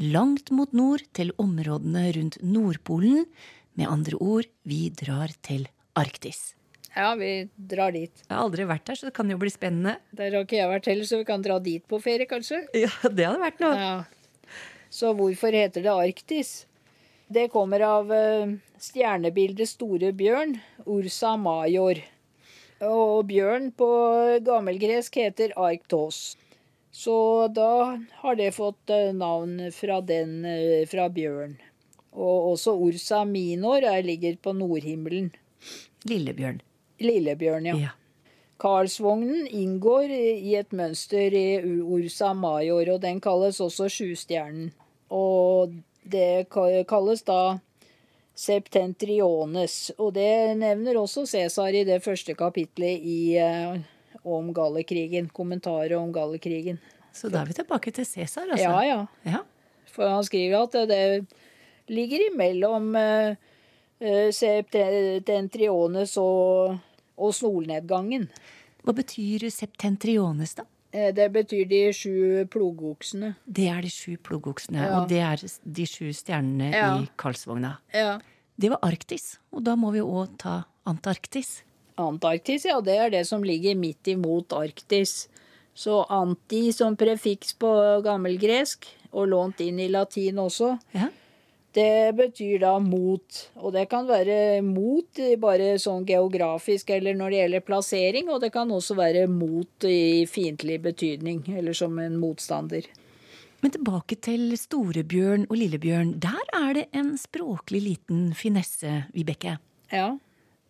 langt 0.00 0.48
mot 0.48 0.72
nord 0.72 1.04
til 1.12 1.34
områdene 1.36 2.06
rundt 2.16 2.40
Nordpolen. 2.40 3.28
Med 3.76 3.92
andre 3.92 4.16
ord, 4.16 4.48
vi 4.64 4.88
drar 4.96 5.36
til 5.44 5.68
Arktis. 5.92 6.54
Ja, 6.96 7.12
vi 7.14 7.48
drar 7.54 7.92
dit. 7.94 8.22
Jeg 8.26 8.34
har 8.34 8.42
aldri 8.42 8.66
vært 8.66 8.88
der, 8.88 8.98
så 8.98 9.08
det 9.08 9.14
kan 9.14 9.30
jo 9.30 9.38
bli 9.38 9.50
spennende. 9.52 9.98
Der 10.16 10.34
har 10.34 10.46
ikke 10.46 10.58
jeg 10.58 10.70
vært 10.72 10.88
heller, 10.90 11.06
så 11.06 11.20
vi 11.20 11.28
kan 11.28 11.44
dra 11.44 11.60
dit 11.62 11.84
på 11.86 12.00
ferie, 12.02 12.26
kanskje. 12.30 12.64
Ja, 12.74 12.90
det 13.06 13.28
hadde 13.28 13.44
vært 13.44 13.62
noe. 13.62 13.76
Ja. 13.78 14.56
Så 14.90 15.12
hvorfor 15.14 15.54
heter 15.54 15.84
det 15.86 15.92
Arktis? 15.94 16.64
Det 17.30 17.46
kommer 17.52 17.84
av 17.86 18.10
uh, 18.10 18.50
stjernebildet 18.82 19.70
Store 19.70 20.10
bjørn, 20.18 20.56
Ursa 20.90 21.36
major. 21.38 22.00
Og 22.82 23.28
bjørn 23.28 23.68
på 23.76 23.90
gammelgresk 24.42 25.20
heter 25.20 25.54
Arktos. 25.54 26.34
Så 26.90 27.46
da 27.54 28.00
har 28.24 28.38
det 28.40 28.50
fått 28.56 28.90
uh, 28.90 29.12
navn 29.14 29.68
fra 29.76 30.00
den, 30.02 30.40
uh, 30.42 30.82
fra 30.90 31.06
bjørn. 31.06 31.54
Og 32.18 32.56
også 32.56 32.74
Ursa 32.82 33.22
minor 33.22 33.86
er, 33.86 34.02
ligger 34.02 34.34
på 34.42 34.56
nordhimmelen. 34.58 35.30
Lillebjørn. 36.10 36.58
Lillebjørn, 37.00 37.66
ja. 37.70 37.76
ja. 37.88 37.94
Karlsvognen 38.60 39.46
inngår 39.46 40.12
i 40.12 40.54
et 40.58 40.72
mønster 40.76 41.32
i 41.32 41.60
Ursa 41.80 42.34
major, 42.36 42.94
og 42.94 43.00
den 43.00 43.20
kalles 43.24 43.60
også 43.64 43.88
Sjustjernen. 43.88 44.68
Og 45.10 45.72
det 46.04 46.48
kalles 46.52 47.24
da 47.26 47.58
Septentriones, 48.40 49.90
og 49.98 50.14
det 50.16 50.56
nevner 50.60 50.96
også 51.00 51.26
Cæsar 51.28 51.74
i 51.76 51.84
det 51.84 51.98
første 52.04 52.34
kapitlet 52.38 53.00
i, 53.04 53.36
uh, 53.40 53.76
om 54.24 54.52
Gallekrigen. 54.56 55.28
Kommentaret 55.34 55.96
om 55.98 56.12
Gallekrigen. 56.12 56.78
Så 57.12 57.28
da 57.28 57.42
er 57.42 57.50
vi 57.50 57.58
tilbake 57.58 57.90
til 57.92 58.06
Cæsar, 58.06 58.46
altså? 58.52 58.64
Ja, 58.64 58.80
ja, 58.86 59.06
ja. 59.26 59.42
For 59.90 60.08
han 60.08 60.24
skriver 60.24 60.62
at 60.62 60.72
det 60.88 61.26
ligger 61.90 62.28
imellom 62.30 62.94
uh, 62.96 63.34
septentriones 64.32 66.16
og, 66.16 66.78
og 67.20 67.34
solnedgangen. 67.36 68.28
Hva 68.80 68.96
betyr 68.96 69.46
septentriones, 69.52 70.56
da? 70.58 70.66
Det 70.90 71.28
betyr 71.30 71.68
de 71.70 71.80
sju 71.94 72.14
plogoksene. 72.50 73.34
Det 73.46 73.68
er 73.70 73.84
de 73.86 73.90
sju 73.94 74.16
plogoksene, 74.26 74.80
ja. 74.82 74.96
og 74.98 75.10
det 75.12 75.20
er 75.22 75.44
de 75.62 75.86
sju 75.86 76.08
stjernene 76.16 76.72
ja. 76.74 76.88
i 76.98 77.06
Karlsvogna. 77.20 77.76
Ja. 77.94 78.16
Det 78.60 78.72
var 78.72 78.82
Arktis, 78.84 79.36
og 79.54 79.62
da 79.68 79.76
må 79.78 79.92
vi 79.94 80.02
òg 80.02 80.34
ta 80.40 80.64
Antarktis. 80.90 81.60
Antarktis, 82.00 82.66
ja, 82.66 82.80
det 82.82 82.96
er 82.98 83.12
det 83.12 83.22
som 83.28 83.44
ligger 83.46 83.78
midt 83.78 84.10
imot 84.10 84.56
Arktis. 84.56 85.28
Så 85.76 86.02
anti 86.10 86.72
som 86.74 86.96
prefiks 86.98 87.54
på 87.60 87.70
gammelgresk, 88.04 88.88
og 89.14 89.30
lånt 89.30 89.62
inn 89.62 89.78
i 89.82 89.88
latin 89.90 90.38
også. 90.42 90.74
Ja. 90.94 91.08
Det 91.74 92.12
betyr 92.18 92.58
da 92.64 92.72
mot, 92.82 93.42
og 93.62 93.74
det 93.76 93.84
kan 93.92 94.08
være 94.08 94.58
mot 94.66 95.20
bare 95.38 95.76
sånn 95.78 96.02
geografisk 96.08 96.90
eller 96.90 97.14
når 97.14 97.30
det 97.30 97.42
gjelder 97.42 97.66
plassering, 97.68 98.30
og 98.32 98.40
det 98.42 98.50
kan 98.56 98.72
også 98.74 98.96
være 98.98 99.28
mot 99.30 99.86
i 99.86 100.26
fiendtlig 100.26 100.80
betydning, 100.82 101.44
eller 101.54 101.76
som 101.76 101.94
en 102.02 102.18
motstander. 102.18 102.88
Men 103.60 103.74
tilbake 103.74 104.16
til 104.24 104.56
Storebjørn 104.56 105.44
og 105.46 105.58
Lillebjørn. 105.60 106.14
Der 106.22 106.42
er 106.56 106.72
det 106.78 106.86
en 106.96 107.12
språklig 107.20 107.82
liten 107.84 108.30
finesse, 108.34 109.04
Vibeke. 109.14 109.58
Ja. 109.92 110.14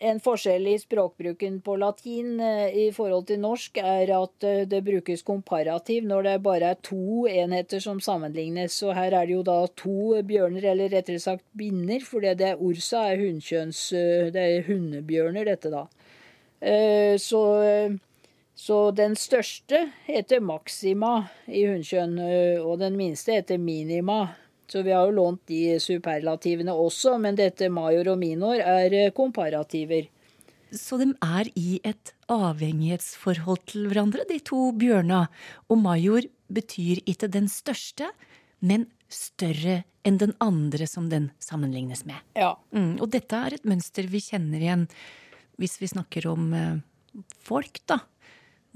En 0.00 0.16
forskjell 0.16 0.64
i 0.66 0.78
språkbruken 0.80 1.58
på 1.60 1.74
latin 1.76 2.38
eh, 2.40 2.72
i 2.72 2.86
forhold 2.96 3.26
til 3.28 3.42
norsk 3.42 3.82
er 3.84 4.08
at 4.16 4.46
eh, 4.48 4.62
det 4.64 4.80
brukes 4.86 5.20
komparativ 5.28 6.06
når 6.08 6.24
det 6.24 6.36
bare 6.46 6.70
er 6.72 6.78
to 6.80 7.26
enheter 7.28 7.82
som 7.84 8.00
sammenlignes. 8.00 8.78
Så 8.80 8.94
her 8.96 9.12
er 9.12 9.28
det 9.28 9.34
jo 9.36 9.42
da 9.44 9.58
to 9.76 10.22
bjørner, 10.24 10.70
eller 10.72 10.88
rettere 10.88 11.20
sagt 11.20 11.44
binner, 11.52 12.00
for 12.00 12.24
det 12.24 12.40
er 12.40 12.56
Ursa 12.64 13.10
er 13.10 13.20
hunnkjønns 13.20 13.82
eh, 13.92 14.30
Det 14.32 14.46
er 14.46 14.64
hundebjørner, 14.70 15.44
dette 15.52 15.72
da. 15.72 15.84
Så, 16.60 17.38
så 18.52 18.78
den 18.92 19.14
største 19.16 19.78
heter 20.04 20.42
Maxima 20.44 21.14
i 21.48 21.62
hunnkjønn, 21.64 22.18
og 22.60 22.74
den 22.82 22.98
minste 23.00 23.38
heter 23.38 23.56
Minima. 23.56 24.18
Så 24.70 24.82
vi 24.82 24.92
har 24.94 25.08
jo 25.08 25.16
lånt 25.16 25.42
de 25.50 25.80
superlativene 25.82 26.74
også, 26.78 27.16
men 27.18 27.38
dette 27.38 27.66
major 27.72 28.12
og 28.12 28.20
minor 28.20 28.60
er 28.62 28.94
eh, 28.94 29.12
komparativer. 29.14 30.06
Så 30.70 31.00
de 31.00 31.08
er 31.26 31.50
i 31.58 31.80
et 31.82 32.12
avhengighetsforhold 32.30 33.64
til 33.72 33.88
hverandre, 33.90 34.22
de 34.28 34.38
to 34.46 34.68
bjørna. 34.78 35.24
Og 35.66 35.80
major 35.82 36.28
betyr 36.46 37.02
ikke 37.10 37.30
den 37.34 37.50
største, 37.50 38.12
men 38.62 38.86
større 39.10 39.80
enn 40.06 40.20
den 40.22 40.36
andre 40.38 40.86
som 40.86 41.10
den 41.10 41.32
sammenlignes 41.42 42.04
med. 42.06 42.22
Ja. 42.38 42.54
Mm, 42.70 43.00
og 43.02 43.10
dette 43.10 43.42
er 43.42 43.58
et 43.58 43.66
mønster 43.66 44.06
vi 44.06 44.22
kjenner 44.22 44.62
igjen 44.62 44.86
hvis 45.60 45.80
vi 45.82 45.90
snakker 45.90 46.30
om 46.30 46.54
eh, 46.54 46.78
folk, 47.42 47.82
da. 47.90 47.98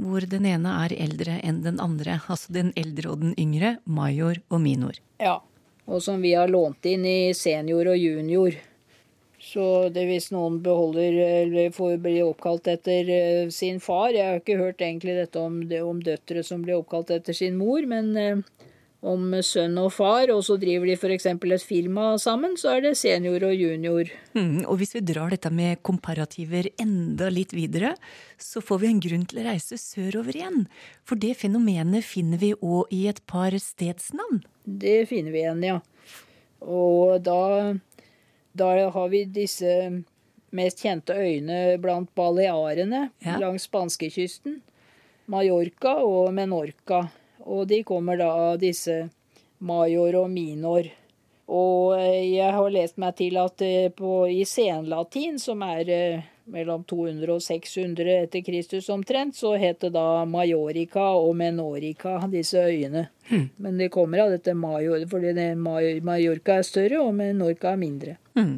Hvor 0.02 0.26
den 0.26 0.50
ene 0.50 0.74
er 0.82 0.98
eldre 0.98 1.38
enn 1.46 1.62
den 1.62 1.78
andre. 1.78 2.18
Altså 2.26 2.50
den 2.52 2.74
eldre 2.74 3.14
og 3.14 3.22
den 3.22 3.38
yngre, 3.38 3.76
major 3.86 4.42
og 4.50 4.64
minor. 4.66 4.98
Ja 5.22 5.38
og 5.86 6.02
som 6.02 6.22
vi 6.22 6.34
har 6.34 6.48
lånt 6.48 6.86
inn 6.88 7.04
i 7.06 7.34
senior 7.36 7.90
og 7.92 7.98
junior. 7.98 8.56
Så 9.44 9.88
det 9.92 10.06
hvis 10.08 10.30
noen 10.32 10.60
beholder 10.64 11.18
eller 11.24 11.72
får 11.74 11.98
bli 12.00 12.16
oppkalt 12.24 12.68
etter 12.72 13.10
eh, 13.12 13.48
sin 13.52 13.76
far 13.82 14.14
Jeg 14.14 14.24
har 14.24 14.40
ikke 14.40 14.56
hørt 14.56 14.80
egentlig 14.80 15.18
dette 15.18 15.40
om, 15.40 15.58
om 15.84 16.00
døtre 16.00 16.42
som 16.46 16.62
blir 16.64 16.78
oppkalt 16.78 17.12
etter 17.12 17.36
sin 17.36 17.58
mor, 17.60 17.84
men 17.84 18.08
eh, 18.16 18.40
om 19.04 19.34
sønn 19.44 19.76
og 19.80 19.90
far, 19.92 20.30
og 20.32 20.40
så 20.46 20.56
driver 20.60 20.88
de 20.88 20.96
f.eks. 20.96 21.26
et 21.28 21.64
firma 21.64 22.14
sammen, 22.20 22.56
så 22.56 22.74
er 22.74 22.84
det 22.86 22.94
senior 22.96 23.44
og 23.44 23.54
junior. 23.54 24.08
Mm, 24.32 24.64
og 24.64 24.78
hvis 24.80 24.94
vi 24.96 25.02
drar 25.04 25.34
dette 25.34 25.50
med 25.52 25.82
komparativer 25.84 26.70
enda 26.80 27.28
litt 27.32 27.52
videre, 27.52 27.94
så 28.40 28.62
får 28.64 28.80
vi 28.80 28.90
en 28.90 29.02
grunn 29.04 29.26
til 29.28 29.42
å 29.42 29.46
reise 29.50 29.78
sørover 29.80 30.38
igjen. 30.40 30.64
For 31.04 31.20
det 31.20 31.34
fenomenet 31.42 32.06
finner 32.06 32.40
vi 32.40 32.54
òg 32.56 32.94
i 32.94 33.04
et 33.12 33.20
par 33.28 33.52
stedsnavn. 33.52 34.40
Det 34.64 35.02
finner 35.10 35.34
vi 35.34 35.42
igjen, 35.44 35.64
ja. 35.68 35.80
Og 36.64 37.18
da, 37.24 37.74
da 38.56 38.70
har 38.94 39.10
vi 39.12 39.26
disse 39.28 39.74
mest 40.54 40.80
kjente 40.80 41.16
øyene 41.18 41.76
blant 41.82 42.08
balearene 42.16 43.10
ja. 43.24 43.36
langs 43.42 43.66
spanskekysten. 43.68 44.62
Mallorca 45.28 45.98
og 46.04 46.32
Menorca. 46.36 47.04
Og 47.44 47.66
de 47.68 47.82
kommer 47.84 48.18
da 48.20 48.30
av 48.50 48.60
disse 48.62 49.04
major 49.64 50.22
og 50.22 50.30
minor. 50.32 50.86
Og 51.54 51.98
jeg 52.00 52.52
har 52.56 52.70
lest 52.72 52.96
meg 53.00 53.16
til 53.18 53.36
at 53.36 53.60
eh, 53.64 53.90
på, 53.92 54.22
i 54.32 54.46
senlatin, 54.48 55.36
som 55.40 55.60
er 55.66 55.90
eh, 55.92 56.22
mellom 56.48 56.84
200 56.88 57.32
og 57.34 57.42
600 57.44 58.14
etter 58.22 58.44
Kristus 58.44 58.88
omtrent, 58.92 59.36
så 59.36 59.54
het 59.60 59.82
det 59.84 59.92
da 59.94 60.24
Majorica 60.28 61.10
og 61.18 61.34
Menorica, 61.36 62.16
disse 62.32 62.64
øyene. 62.64 63.08
Mm. 63.28 63.48
Men 63.56 63.80
det 63.80 63.90
kommer 63.92 64.24
av 64.24 64.32
dette 64.32 64.54
Major, 64.56 65.04
fordi 65.10 65.50
Mallorca 65.56 66.58
er 66.60 66.68
større 66.68 67.02
og 67.04 67.12
Menorca 67.16 67.74
er 67.74 67.80
mindre. 67.80 68.16
Mm. 68.40 68.56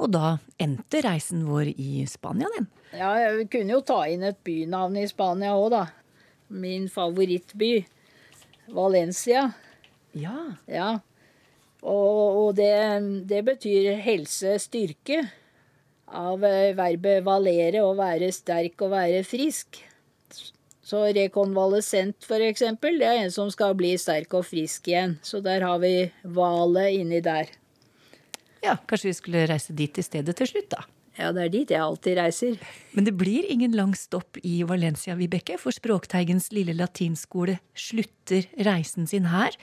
Og 0.00 0.10
da 0.10 0.34
endte 0.58 1.02
reisen 1.04 1.44
vår 1.46 1.74
i 1.76 2.04
Spania, 2.08 2.48
den. 2.56 2.70
Ja, 2.96 3.12
jeg 3.20 3.50
kunne 3.52 3.76
jo 3.76 3.82
ta 3.86 4.02
inn 4.10 4.24
et 4.26 4.40
bynavn 4.46 4.96
i 4.98 5.06
Spania 5.10 5.54
òg, 5.58 5.70
da. 5.74 5.84
Min 6.50 6.88
favorittby. 6.90 7.74
Valencia. 8.74 9.50
Ja. 10.16 10.36
ja. 10.66 10.90
Og, 11.80 12.40
og 12.44 12.56
det, 12.58 12.72
det 13.30 13.44
betyr 13.46 13.94
helse, 14.04 14.56
styrke 14.60 15.22
av 16.10 16.42
eh, 16.44 16.72
verbet 16.76 17.22
valere, 17.26 17.84
å 17.84 17.94
være 17.98 18.32
sterk 18.34 18.82
og 18.84 18.92
være 18.94 19.22
frisk. 19.26 19.80
Så 20.90 21.04
rekonvalesent, 21.14 22.18
for 22.26 22.42
eksempel, 22.42 22.98
det 22.98 23.06
er 23.06 23.24
en 23.24 23.32
som 23.32 23.50
skal 23.52 23.76
bli 23.78 23.92
sterk 24.00 24.34
og 24.34 24.48
frisk 24.48 24.90
igjen. 24.90 25.20
Så 25.22 25.38
der 25.44 25.62
har 25.62 25.78
vi 25.82 26.10
valet 26.26 26.96
inni 26.98 27.20
der. 27.22 27.52
Ja, 28.64 28.74
kanskje 28.90 29.12
vi 29.12 29.18
skulle 29.20 29.44
reise 29.48 29.76
dit 29.76 30.00
i 30.00 30.04
stedet 30.04 30.34
til 30.36 30.50
slutt, 30.50 30.72
da. 30.74 30.82
Ja, 31.20 31.30
det 31.36 31.42
er 31.44 31.52
dit 31.52 31.72
jeg 31.74 31.84
alltid 31.84 32.16
reiser. 32.16 32.58
Men 32.96 33.04
det 33.04 33.12
blir 33.20 33.46
ingen 33.52 33.74
lang 33.76 33.92
stopp 33.98 34.40
i 34.40 34.62
Valencia, 34.64 35.16
Vibeke, 35.18 35.58
for 35.60 35.74
Språkteigens 35.74 36.48
lille 36.56 36.72
latinskole 36.78 37.58
slutter 37.76 38.48
reisen 38.64 39.08
sin 39.10 39.28
her. 39.28 39.56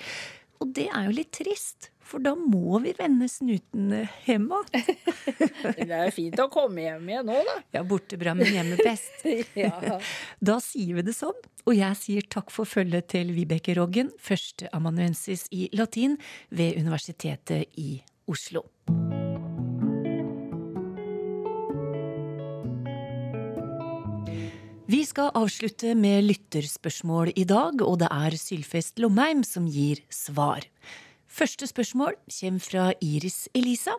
Og 0.62 0.74
det 0.78 0.88
er 0.90 1.08
jo 1.08 1.16
litt 1.18 1.32
trist, 1.38 1.90
for 2.02 2.24
da 2.24 2.34
må 2.38 2.80
vi 2.86 2.94
vende 2.98 3.28
snuten 3.30 3.92
hjem 4.26 4.48
igjen. 4.48 4.98
det 5.90 6.00
er 6.00 6.14
fint 6.16 6.40
å 6.42 6.48
komme 6.54 6.86
hjem 6.86 7.12
igjen 7.12 7.30
nå, 7.30 7.38
da. 7.50 7.58
Ja, 7.78 7.84
borte 7.88 8.20
bra, 8.22 8.34
men 8.38 8.54
hjemme 8.54 8.80
best. 8.82 9.26
ja. 9.58 10.00
Da 10.40 10.58
sier 10.64 10.98
vi 10.98 11.06
det 11.10 11.18
sånn, 11.18 11.38
og 11.66 11.78
jeg 11.78 12.02
sier 12.02 12.28
takk 12.38 12.54
for 12.54 12.70
følget 12.70 13.12
til 13.14 13.34
Vibeke 13.38 13.78
Roggen, 13.78 14.14
førsteamanuensis 14.22 15.48
i 15.54 15.70
latin 15.78 16.18
ved 16.50 16.80
Universitetet 16.82 17.82
i 17.82 17.98
Oslo. 18.30 18.68
Vi 24.88 25.02
skal 25.04 25.34
avslutte 25.36 25.90
med 26.00 26.24
lytterspørsmål 26.24 27.34
i 27.36 27.44
dag, 27.44 27.82
og 27.84 27.98
det 28.00 28.08
er 28.08 28.38
Sylfest 28.40 29.02
Lomheim 29.04 29.42
som 29.44 29.66
gir 29.68 30.00
svar. 30.08 30.64
Første 31.28 31.68
spørsmål 31.68 32.16
kommer 32.32 32.64
fra 32.64 32.86
Iris 33.04 33.50
Elisa. 33.52 33.98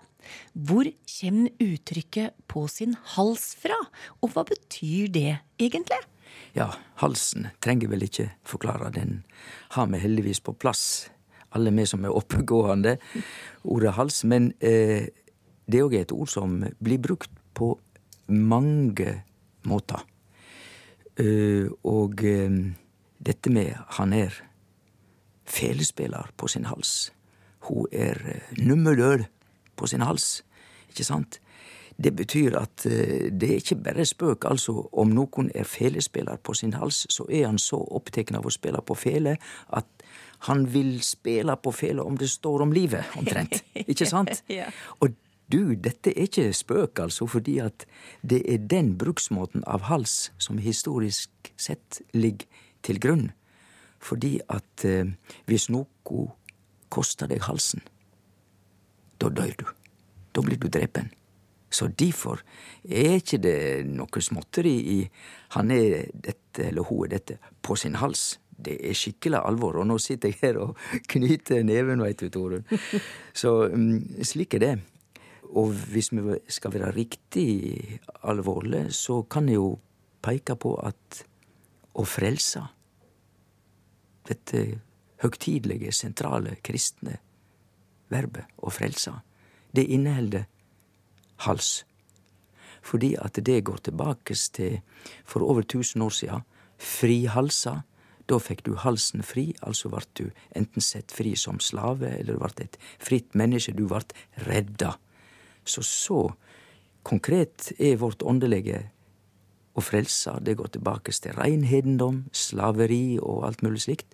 Hvor 0.56 0.88
kommer 1.04 1.52
uttrykket 1.60 2.32
'på 2.48 2.68
sin 2.68 2.96
hals' 3.12 3.54
fra, 3.60 3.76
og 4.22 4.32
hva 4.32 4.46
betyr 4.48 5.12
det 5.12 5.38
egentlig? 5.60 6.00
Ja, 6.56 6.72
halsen 7.04 7.48
trenger 7.60 7.88
vel 7.88 8.08
ikke 8.08 8.30
forklare. 8.42 8.90
Den 8.90 9.24
har 9.76 9.86
vi 9.86 9.98
heldigvis 9.98 10.40
på 10.40 10.56
plass, 10.56 11.10
alle 11.52 11.70
vi 11.70 11.84
som 11.84 12.04
er 12.04 12.16
oppegående. 12.16 12.96
Ordet 13.64 13.92
hals. 13.92 14.24
Men 14.24 14.54
eh, 14.60 15.08
det 15.68 15.80
er 15.80 16.00
et 16.00 16.12
ord 16.12 16.28
som 16.28 16.64
blir 16.82 16.98
brukt 16.98 17.30
på 17.52 17.78
mange 18.28 19.22
måter. 19.64 20.00
Uh, 21.18 21.70
og 21.84 22.22
uh, 22.22 22.58
dette 23.26 23.50
med 23.50 23.74
han 23.98 24.12
er 24.14 24.34
felespiller 25.48 26.30
på 26.36 26.48
sin 26.48 26.68
hals. 26.68 27.12
Hun 27.68 27.86
er 27.92 28.20
nummerløl 28.58 29.26
på 29.76 29.86
sin 29.86 30.04
hals. 30.04 30.44
Ikke 30.88 31.04
sant? 31.04 31.40
Det 31.98 32.12
betyr 32.14 32.54
at 32.54 32.84
det 32.84 33.48
er 33.48 33.58
ikke 33.58 33.80
bare 33.82 34.04
spøk. 34.06 34.44
Altså, 34.46 34.88
om 34.92 35.10
noen 35.10 35.48
er 35.54 35.66
felespiller 35.66 36.36
på 36.36 36.54
sin 36.54 36.76
hals, 36.78 37.06
så 37.10 37.26
er 37.26 37.48
han 37.48 37.58
så 37.58 37.80
opptatt 37.80 38.30
av 38.38 38.46
å 38.46 38.52
spille 38.54 38.78
på 38.86 38.94
fele 38.94 39.34
at 39.74 40.04
han 40.46 40.68
vil 40.74 41.00
spille 41.02 41.56
på 41.58 41.72
fele 41.74 42.04
om 42.06 42.18
det 42.18 42.30
står 42.30 42.62
om 42.62 42.72
livet, 42.72 43.04
omtrent. 43.18 43.64
Ikke 43.90 44.06
sant? 44.06 44.44
ja. 44.52 44.68
Og 45.00 45.16
du, 45.52 45.74
dette 45.74 46.12
er 46.12 46.28
ikke 46.28 46.52
spøk, 46.52 47.00
altså, 47.00 47.26
fordi 47.26 47.58
at 47.64 47.86
det 48.22 48.42
er 48.52 48.66
den 48.68 48.94
bruksmåten 49.00 49.64
av 49.66 49.86
hals 49.88 50.30
som 50.38 50.60
historisk 50.60 51.52
sett 51.56 52.02
ligger 52.12 52.46
til 52.84 53.00
grunn. 53.00 53.30
Fordi 53.98 54.38
at 54.52 54.84
eh, 54.86 55.08
hvis 55.48 55.68
noe 55.72 56.28
koster 56.92 57.30
deg 57.30 57.46
halsen, 57.48 57.82
da 59.18 59.30
dør 59.32 59.54
du. 59.58 59.64
Da 60.36 60.44
blir 60.44 60.60
du 60.60 60.68
drepen. 60.68 61.10
Så 61.70 61.88
derfor 61.88 62.40
er 62.84 63.18
ikke 63.18 63.40
det 63.42 63.86
noe 63.88 64.22
småtteri 64.24 64.74
i 64.94 64.98
han 65.56 65.72
er 65.74 66.08
dette 66.12 66.68
eller 66.70 66.86
hun 66.88 67.04
er 67.06 67.16
dette 67.16 67.38
på 67.64 67.76
sin 67.76 67.98
hals. 68.00 68.38
Det 68.58 68.78
er 68.82 68.96
skikkelig 68.96 69.40
alvor, 69.44 69.76
og 69.78 69.86
nå 69.86 69.98
sitter 70.02 70.32
jeg 70.32 70.40
her 70.40 70.60
og 70.62 70.78
knyter 71.12 71.62
neven, 71.66 72.02
veit 72.02 72.20
du, 72.20 72.28
Torunn. 72.32 72.64
Så 73.36 73.68
um, 73.72 74.00
slik 74.24 74.56
er 74.58 74.64
det. 74.64 74.72
Og 75.56 75.72
hvis 75.92 76.10
vi 76.12 76.36
skal 76.52 76.74
være 76.74 76.92
riktig 76.96 78.00
alvorlige, 78.22 78.92
så 78.92 79.22
kan 79.22 79.48
jeg 79.48 79.56
jo 79.56 79.78
peke 80.22 80.56
på 80.56 80.74
at 80.84 81.22
å 81.98 82.04
frelse 82.04 82.62
dette 84.28 84.80
høgtidelige, 85.22 85.92
sentrale 85.92 86.58
kristne 86.62 87.16
verbet 88.12 88.48
å 88.60 88.70
frelse, 88.72 89.12
det 89.72 89.86
inneholder 89.88 90.46
hals. 91.46 91.84
Fordi 92.82 93.14
at 93.20 93.40
det 93.44 93.64
går 93.64 93.82
tilbake 93.88 94.34
til 94.34 94.80
for 95.26 95.44
over 95.44 95.62
tusen 95.62 96.02
år 96.02 96.14
siden. 96.14 96.46
Frihalsa. 96.78 97.82
Da 98.28 98.36
fikk 98.36 98.60
du 98.66 98.74
halsen 98.76 99.22
fri, 99.24 99.54
altså 99.64 99.88
vart 99.88 100.10
du 100.20 100.28
enten 100.56 100.84
sett 100.84 101.12
fri 101.16 101.32
som 101.36 101.60
slave, 101.64 102.10
eller 102.20 102.36
vart 102.36 102.60
et 102.60 102.76
fritt 103.00 103.32
menneske. 103.32 103.72
Du 103.72 103.86
vart 103.88 104.12
redda. 104.44 104.98
Så 105.68 105.84
så 105.84 106.20
konkret 107.06 107.72
er 107.78 108.00
vårt 108.00 108.22
åndelige 108.22 108.86
å 109.78 109.84
frelse. 109.84 110.38
Det 110.42 110.56
går 110.58 110.72
tilbake 110.76 111.14
til 111.14 111.36
reinhedendom, 111.38 112.24
slaveri 112.32 113.18
og 113.20 113.44
alt 113.48 113.64
mulig 113.66 113.84
slikt. 113.86 114.08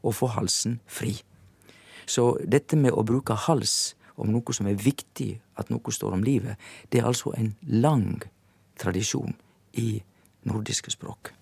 Å 0.00 0.12
få 0.16 0.30
halsen 0.32 0.78
fri. 0.88 1.18
Så 2.08 2.32
dette 2.42 2.78
med 2.80 2.96
å 2.96 3.04
bruke 3.06 3.36
hals 3.46 3.94
om 4.20 4.32
noe 4.32 4.54
som 4.56 4.68
er 4.68 4.80
viktig, 4.80 5.34
at 5.60 5.70
noe 5.72 5.92
står 5.92 6.16
om 6.16 6.24
livet, 6.24 6.56
det 6.90 7.00
er 7.00 7.08
altså 7.08 7.32
en 7.36 7.52
lang 7.64 8.22
tradisjon 8.80 9.36
i 9.80 10.00
nordiske 10.48 10.92
språk. 10.92 11.32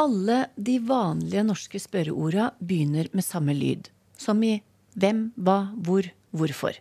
Alle 0.00 0.46
de 0.56 0.78
vanlige 0.84 1.44
norske 1.44 1.80
spørreorda 1.80 2.50
begynner 2.60 3.10
med 3.12 3.24
samme 3.24 3.56
lyd. 3.56 3.90
Som 4.16 4.42
i 4.44 4.54
hvem, 4.96 5.30
hva, 5.36 5.72
hvor, 5.84 6.08
hvorfor. 6.32 6.78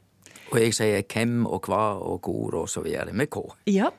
Og 0.56 0.62
jeg 0.64 0.76
sier 0.78 1.04
hvem 1.04 1.44
og 1.44 1.68
hva 1.68 1.98
og 2.00 2.24
hvor 2.24 2.62
og 2.62 2.70
så 2.72 2.84
videre, 2.86 3.12
med 3.14 3.28
K. 3.34 3.44
Ja, 3.68 3.92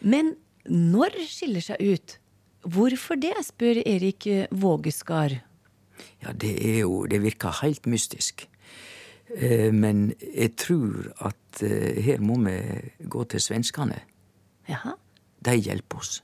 Men 0.00 0.36
når 0.64 1.18
skiller 1.28 1.60
seg 1.60 1.82
ut? 1.84 2.16
Hvorfor 2.64 3.20
det, 3.20 3.34
spør 3.44 3.82
Erik 3.84 4.24
Vågeskar. 4.50 5.36
Ja, 6.22 6.32
det 6.32 6.54
er 6.64 6.80
jo 6.80 7.04
Det 7.06 7.20
virker 7.22 7.60
helt 7.62 7.86
mystisk. 7.86 8.48
Eh, 9.36 9.72
men 9.72 10.14
jeg 10.20 10.56
tror 10.56 11.12
at 11.20 11.62
eh, 11.62 12.00
her 12.00 12.20
må 12.24 12.38
vi 12.40 12.56
gå 13.04 13.24
til 13.24 13.40
svenskene. 13.40 14.00
Jaha. 14.68 14.96
De 15.44 15.54
hjelper 15.54 16.00
oss. 16.00 16.22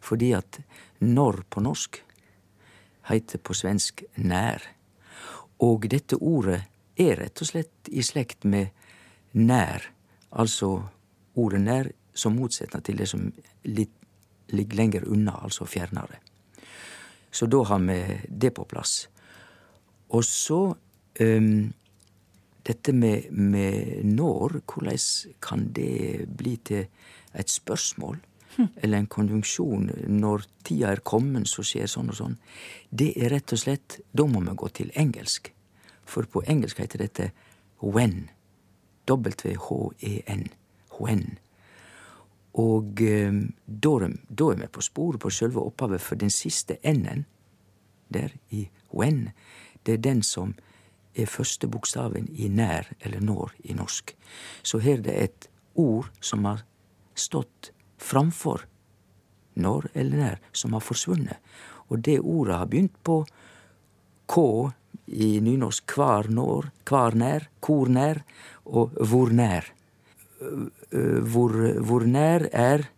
Fordi 0.00 0.32
at 0.36 0.60
når 1.00 1.42
på 1.50 1.60
norsk 1.60 2.02
heter 3.08 3.38
på 3.38 3.54
svensk 3.54 4.04
nær. 4.16 4.60
Og 5.64 5.88
dette 5.88 6.18
ordet 6.20 6.62
er 6.96 7.16
rett 7.20 7.42
og 7.42 7.50
slett 7.50 7.90
i 7.92 8.02
slekt 8.04 8.44
med 8.44 8.72
nær, 9.36 9.84
altså 10.30 10.70
ordet 11.36 11.60
nær 11.60 11.90
som 12.16 12.36
motsetning 12.36 12.84
til 12.84 12.96
det 13.00 13.08
som 13.10 13.26
ligger 13.66 14.76
lenger 14.76 15.08
unna, 15.08 15.36
altså 15.42 15.66
fjernere. 15.68 16.20
Så 17.30 17.46
da 17.46 17.62
har 17.68 17.82
vi 17.84 17.98
det 18.28 18.54
på 18.56 18.64
plass. 18.64 19.08
Og 20.08 20.24
så 20.24 20.60
um, 21.20 21.72
dette 22.66 22.92
med, 22.92 23.30
med, 23.30 24.04
når, 24.04 24.60
hvordan 24.64 25.36
kan 25.42 25.68
det 25.72 26.26
bli 26.36 26.56
til 26.56 26.86
et 27.34 27.50
spørsmål? 27.50 28.18
Hm. 28.56 28.68
Eller 28.82 28.98
en 28.98 29.10
konjunksjon. 29.12 29.90
Når 30.08 30.46
tida 30.64 30.94
er 30.94 31.04
kommet, 31.04 31.48
så 31.50 31.64
skjer 31.66 31.90
sånn 31.90 32.08
og 32.14 32.16
sånn. 32.16 32.38
Det 32.88 33.12
er 33.20 33.34
rett 33.34 33.52
og 33.52 33.60
slett 33.60 34.00
Da 34.16 34.24
må 34.24 34.40
vi 34.40 34.56
gå 34.56 34.70
til 34.72 34.94
engelsk. 34.96 35.52
For 36.06 36.28
på 36.30 36.42
engelsk 36.46 36.78
heter 36.78 37.02
dette 37.02 37.30
when. 37.82 38.28
W-H-E-N. 39.06 40.46
When. 41.00 41.38
Og 42.56 43.02
um, 43.02 43.40
da, 43.66 43.90
er 44.00 44.60
vi 44.60 44.68
på 44.72 44.80
sporet 44.84 45.20
på 45.20 45.30
selve 45.30 45.60
opphavet, 45.60 46.00
for 46.00 46.16
den 46.16 46.32
siste 46.32 46.78
n-en 46.84 47.26
der 48.08 48.32
i 48.50 48.68
when, 48.94 49.30
det 49.86 49.98
er 49.98 50.04
den 50.06 50.22
som 50.22 50.54
er 51.16 51.28
første 51.28 51.68
bokstaven 51.68 52.28
i 52.32 52.48
nær 52.48 52.88
eller 53.00 53.20
når 53.20 53.52
i 53.64 53.76
norsk. 53.76 54.14
Så 54.62 54.78
her 54.78 54.98
er 54.98 55.02
det 55.02 55.16
et 55.22 55.48
ord 55.74 56.10
som 56.20 56.44
har 56.44 56.64
stått 57.14 57.72
framfor 57.98 58.66
når 59.56 59.90
eller 59.94 60.16
nær, 60.16 60.40
som 60.52 60.72
har 60.76 60.84
forsvunnet. 60.84 61.36
Og 61.88 62.04
det 62.04 62.20
ordet 62.20 62.56
har 62.56 62.68
begynt 62.68 62.96
på 63.04 63.22
K 64.28 64.42
i 65.06 65.36
nynorsk 65.40 65.86
kvar 65.94 66.28
når, 66.32 66.70
kvar 66.86 67.14
nær, 67.18 67.48
kor 67.60 67.90
nær 67.92 68.22
og 68.66 68.94
hvor 68.98 69.30
nær. 69.30 69.72
Hvor, 71.32 71.54
hvor 71.86 72.06
nær 72.06 72.48
er 72.52 72.88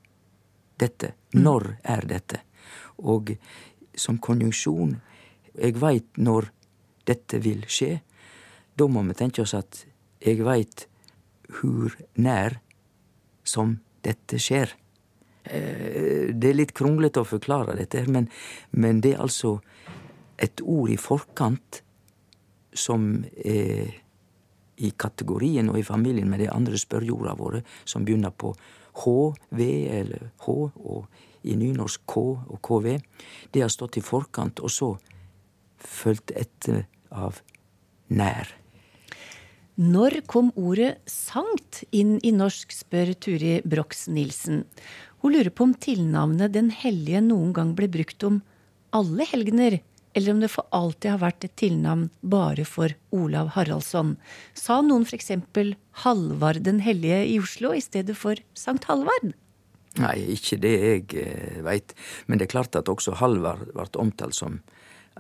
dette? 0.81 1.13
Mm. 1.33 1.43
Når 1.45 1.67
er 1.85 2.07
dette? 2.09 2.41
Og 2.99 3.37
som 3.95 4.19
konjunksjon 4.19 4.97
Jeg 5.59 5.75
veit 5.81 6.19
når 6.23 6.53
dette 7.09 7.41
vil 7.43 7.65
skje. 7.67 7.97
Da 8.79 8.87
må 8.87 9.03
vi 9.03 9.17
tenke 9.19 9.43
oss 9.43 9.57
at 9.59 9.81
jeg 10.23 10.45
veit 10.47 10.85
hvor 11.51 11.97
nær 12.15 12.61
som 13.43 13.79
dette 14.07 14.39
skjer. 14.39 14.71
Det 15.43 16.51
er 16.51 16.55
litt 16.55 16.77
kronglete 16.79 17.25
å 17.25 17.27
forklare 17.27 17.75
dette, 17.75 18.05
men, 18.07 18.29
men 18.71 19.01
det 19.03 19.17
er 19.17 19.25
altså 19.25 19.57
et 20.39 20.63
ord 20.63 20.93
i 20.95 20.99
forkant 21.01 21.83
som 22.73 23.25
er 23.45 23.95
i 24.79 24.91
kategorien 24.95 25.71
og 25.73 25.81
i 25.81 25.87
familien 25.87 26.29
med 26.31 26.43
de 26.45 26.51
andre 26.53 26.79
spørreorda 26.79 27.35
våre, 27.39 27.63
som 27.85 28.05
begynner 28.07 28.31
på 28.31 28.53
H, 29.03 29.15
V 29.55 29.67
eller 29.95 30.31
H, 30.45 30.55
og 30.77 31.09
i 31.49 31.57
nynorsk 31.59 32.05
K 32.07 32.23
og 32.37 32.61
KV. 32.63 32.99
Det 33.55 33.63
har 33.65 33.73
stått 33.73 33.99
i 33.99 34.05
forkant, 34.05 34.63
og 34.63 34.71
så 34.71 34.93
fulgt 35.79 36.33
etter 36.37 36.87
av 37.15 37.41
nær. 38.11 38.51
Når 39.79 40.25
kom 40.27 40.51
ordet 40.59 40.97
sankt 41.07 41.85
inn 41.95 42.17
i 42.27 42.33
norsk, 42.35 42.73
spør 42.75 43.13
Turi 43.15 43.61
Brox 43.63 44.09
Nilsen. 44.11 44.65
Hun 45.23 45.35
lurer 45.37 45.55
på 45.55 45.69
om 45.69 45.75
tilnavnet 45.79 46.55
Den 46.55 46.73
hellige 46.75 47.23
noen 47.23 47.53
gang 47.55 47.77
ble 47.79 47.87
brukt 47.91 48.27
om 48.27 48.41
alle 48.95 49.27
helgener, 49.31 49.79
eller 50.19 50.35
om 50.35 50.41
det 50.43 50.51
for 50.51 50.67
alltid 50.75 51.13
har 51.15 51.21
vært 51.23 51.45
et 51.47 51.55
tilnavn 51.61 52.09
bare 52.27 52.65
for 52.67 52.91
Olav 53.15 53.53
Haraldsson. 53.55 54.17
Sa 54.59 54.81
noen 54.83 55.07
f.eks. 55.07 55.31
Halvard 56.03 56.65
den 56.67 56.81
hellige 56.83 57.21
i 57.31 57.37
Oslo 57.39 57.71
i 57.77 57.83
stedet 57.85 58.17
for 58.19 58.41
Sankt 58.59 58.89
Halvard? 58.91 59.37
Nei, 59.99 60.17
ikke 60.35 60.59
det 60.63 60.75
jeg 60.75 61.07
eh, 61.23 61.61
veit. 61.67 61.95
Men 62.27 62.39
det 62.39 62.49
er 62.49 62.55
klart 62.57 62.79
at 62.79 62.91
også 62.91 63.17
Halvard 63.23 63.71
ble 63.71 63.87
omtalt 64.03 64.37
som 64.37 64.59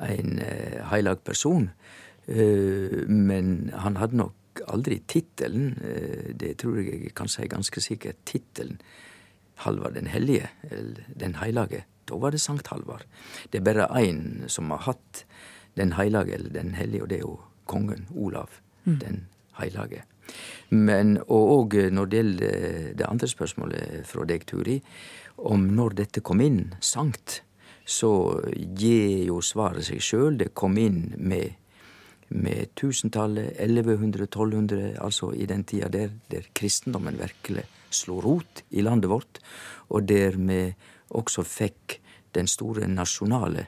en 0.02 0.42
eh, 0.42 0.80
heilag 0.90 1.22
person. 1.26 1.70
Eh, 2.26 3.06
men 3.06 3.70
han 3.74 3.98
hadde 4.02 4.18
nok 4.18 4.64
aldri 4.66 4.98
tittelen, 5.06 5.76
det 6.34 6.56
tror 6.58 6.80
jeg 6.80 7.04
jeg 7.04 7.12
kan 7.14 7.30
si 7.30 7.44
ganske 7.46 7.78
sikkert, 7.78 8.18
tittelen 8.26 8.80
Halvard 9.62 9.94
den 9.94 10.11
hellige, 10.11 10.50
eller 10.66 11.06
Den 11.14 11.37
heilage. 11.38 11.84
Da 12.09 12.18
var 12.21 12.35
det 12.35 12.42
Sankt 12.42 12.71
Halvard. 12.73 13.05
Det 13.51 13.61
er 13.61 13.66
bare 13.66 13.88
én 14.01 14.49
som 14.49 14.71
har 14.75 14.87
hatt 14.88 15.25
Den 15.79 15.92
heilage 15.94 16.35
eller 16.35 16.51
Den 16.51 16.75
hellige, 16.75 17.03
og 17.03 17.09
det 17.09 17.16
er 17.18 17.27
jo 17.27 17.38
kongen 17.66 18.09
Olav 18.16 18.51
mm. 18.85 18.99
den 18.99 19.27
heilage. 19.61 20.03
Men, 20.71 21.18
og 21.29 21.53
òg 21.55 21.77
når 21.92 22.07
det 22.07 22.18
gjelder 22.18 22.97
det 22.99 23.07
andre 23.07 23.29
spørsmålet 23.29 24.07
fra 24.09 24.25
deg, 24.27 24.44
Turi, 24.49 24.81
om 25.38 25.68
når 25.77 25.94
dette 26.03 26.21
kom 26.21 26.42
inn, 26.42 26.75
sankt, 26.81 27.42
så 27.87 28.42
gir 28.53 29.29
jo 29.29 29.38
svaret 29.40 29.87
seg 29.87 30.03
sjøl. 30.03 30.37
Det 30.40 30.51
kom 30.59 30.77
inn 30.81 31.14
med 31.16 31.55
med 32.29 32.75
tusentallet, 32.77 33.57
1100-1200, 33.57 34.99
altså 35.01 35.31
i 35.33 35.47
den 35.49 35.64
tida 35.64 35.88
der, 35.88 36.11
der 36.29 36.49
kristendommen 36.55 37.16
virkelig 37.16 37.64
slo 37.90 38.18
rot 38.21 38.62
i 38.71 38.85
landet 38.85 39.09
vårt, 39.09 39.40
og 39.88 40.09
der 40.09 40.37
vi 40.37 40.75
også 41.11 41.44
fikk 41.47 41.99
den 42.35 42.47
store 42.47 42.88
nasjonale 42.88 43.66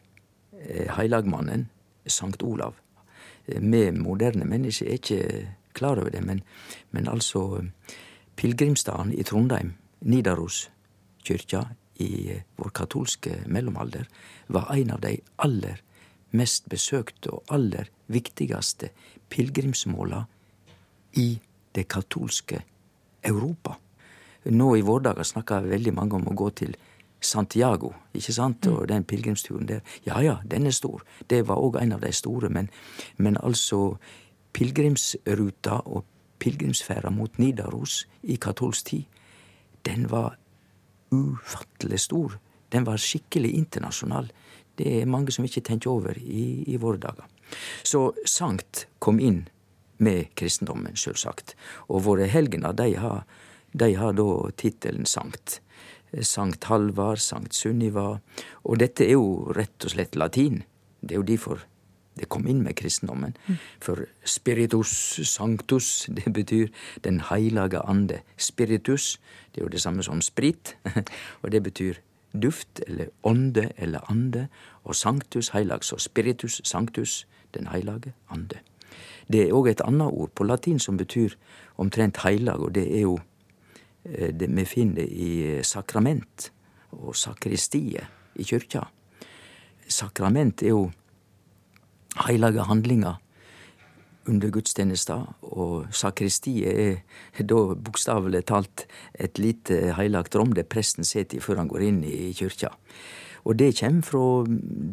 eh, 0.60 0.90
heilagmannen, 0.96 1.68
Sankt 2.06 2.42
Olav. 2.42 2.74
Vi 3.46 3.82
eh, 3.86 3.94
moderne 3.94 4.44
mennesker 4.44 4.86
er 4.86 4.98
ikke 4.98 5.46
klar 5.74 6.00
over 6.00 6.10
det, 6.10 6.22
men, 6.24 6.42
men 6.90 7.08
altså 7.08 7.62
pilegrimsstaden 8.36 9.12
i 9.12 9.22
Trondheim, 9.22 9.74
Nidaroskyrkja 10.00 11.64
i 12.00 12.10
eh, 12.32 12.42
vår 12.56 12.74
katolske 12.74 13.42
mellomalder, 13.46 14.08
var 14.46 14.72
en 14.74 14.96
av 14.96 15.04
de 15.04 15.16
aller 15.36 15.82
mest 16.36 16.68
besøkte 16.70 17.32
og 17.34 17.54
aller 17.54 17.90
viktigste 18.10 18.90
pilegrimsmåla 19.30 20.24
i 21.18 21.40
det 21.74 21.86
katolske 21.90 22.62
Europa. 23.22 23.76
Nå 24.44 24.70
i 24.76 24.84
våre 24.86 25.10
dager 25.10 25.26
snakker 25.26 25.68
veldig 25.68 25.92
mange 25.94 26.16
om 26.16 26.30
å 26.30 26.36
gå 26.38 26.48
til 26.62 26.76
Santiago, 27.20 27.92
ikke 28.14 28.32
sant, 28.32 28.66
og 28.66 28.88
den 28.88 29.04
pilegrimsturen 29.04 29.68
der. 29.68 29.80
Ja 30.06 30.20
ja, 30.24 30.38
den 30.50 30.66
er 30.66 30.74
stor. 30.74 31.02
Det 31.30 31.42
var 31.48 31.60
òg 31.60 31.76
en 31.82 31.92
av 31.92 32.00
de 32.00 32.12
store, 32.12 32.48
men, 32.48 32.70
men 33.16 33.36
altså 33.42 33.98
Pilegrimsruta 34.52 35.76
og 35.86 36.04
pilegrimsferda 36.42 37.10
mot 37.14 37.38
Nidaros 37.38 38.06
i 38.22 38.36
katolsk 38.36 38.86
tid, 38.90 39.04
den 39.86 40.08
var 40.10 40.36
ufattelig 41.14 42.00
stor. 42.00 42.38
Den 42.72 42.86
var 42.86 42.98
skikkelig 43.02 43.52
internasjonal. 43.54 44.30
Det 44.78 45.00
er 45.00 45.06
mange 45.10 45.32
som 45.34 45.44
ikke 45.44 45.62
tenker 45.66 45.90
over 45.90 46.18
i, 46.18 46.64
i 46.66 46.76
våre 46.80 47.00
dager. 47.02 47.26
Så 47.82 48.12
sankt 48.28 48.86
kom 48.98 49.20
inn 49.20 49.44
med 50.00 50.30
kristendommen, 50.38 50.96
sjølsagt. 50.96 51.56
Og 51.88 52.04
våre 52.06 52.28
helgener, 52.30 52.72
de 52.72 52.94
har, 52.96 53.24
de 53.72 53.90
har 53.98 54.14
da 54.16 54.28
tittelen 54.56 55.06
sankt. 55.06 55.60
Sankt 56.22 56.64
Halvard, 56.64 57.18
Sankt 57.22 57.54
Sunniva. 57.54 58.20
Og 58.64 58.80
dette 58.80 59.06
er 59.06 59.14
jo 59.14 59.52
rett 59.56 59.84
og 59.84 59.94
slett 59.94 60.16
latin. 60.16 60.62
Det 61.00 61.14
er 61.14 61.22
jo 61.22 61.28
derfor 61.28 61.66
det 62.18 62.28
kom 62.28 62.46
inn 62.50 62.62
med 62.62 62.76
kristendommen. 62.76 63.36
For 63.80 64.04
spiritus 64.24 65.20
sanctus, 65.28 66.06
det 66.16 66.32
betyr 66.32 66.68
Den 67.04 67.20
heilage 67.30 67.80
ande. 67.88 68.20
Spiritus, 68.36 69.20
det 69.54 69.60
er 69.60 69.64
jo 69.64 69.72
det 69.72 69.80
samme 69.80 70.02
som 70.02 70.20
sprit, 70.20 70.76
og 71.42 71.52
det 71.52 71.62
betyr 71.62 71.94
duft 72.42 72.80
eller 72.86 73.06
ånde 73.22 73.70
eller 73.76 74.10
ande, 74.10 74.48
og 74.84 74.94
sanctus 74.94 75.48
heilag, 75.48 75.84
så 75.84 75.96
spiritus 75.98 76.60
sanctus, 76.64 77.26
den 77.54 77.66
heilage 77.66 78.12
ande. 78.30 78.58
Det 79.32 79.48
er 79.48 79.54
òg 79.54 79.70
et 79.70 79.82
annet 79.86 80.06
ord 80.06 80.30
på 80.34 80.44
latin 80.44 80.78
som 80.78 80.96
betyr 80.96 81.34
omtrent 81.78 82.18
heilag, 82.24 82.60
og 82.60 82.74
det 82.74 82.86
er 82.96 83.00
jo 83.00 83.18
vi 84.02 84.64
finner 84.64 85.04
i 85.04 85.58
eh, 85.58 85.62
sakrament 85.62 86.50
og 86.96 87.14
sakristiet 87.16 88.40
i 88.40 88.46
kyrkja. 88.46 88.86
Sakrament 89.90 90.62
er 90.62 90.72
jo 90.72 90.86
heilage 92.26 92.64
handlinger 92.66 93.18
under 94.30 94.52
gudstjenesta, 94.52 95.16
og 95.42 95.90
sakristiet 95.94 96.70
er 96.70 97.44
da 97.50 97.60
bokstavelig 97.74 98.44
talt 98.50 98.86
et 99.14 99.38
lite 99.38 99.94
heilagt 99.98 100.36
rom 100.36 100.54
der 100.56 100.68
presten 100.68 101.04
sitter 101.04 101.42
før 101.42 101.62
han 101.62 101.70
går 101.70 101.86
inn 101.88 102.04
i 102.04 102.32
kyrkja. 102.36 102.72
Og 103.48 103.56
det 103.56 103.72
kommer 103.80 104.04
fra 104.04 104.24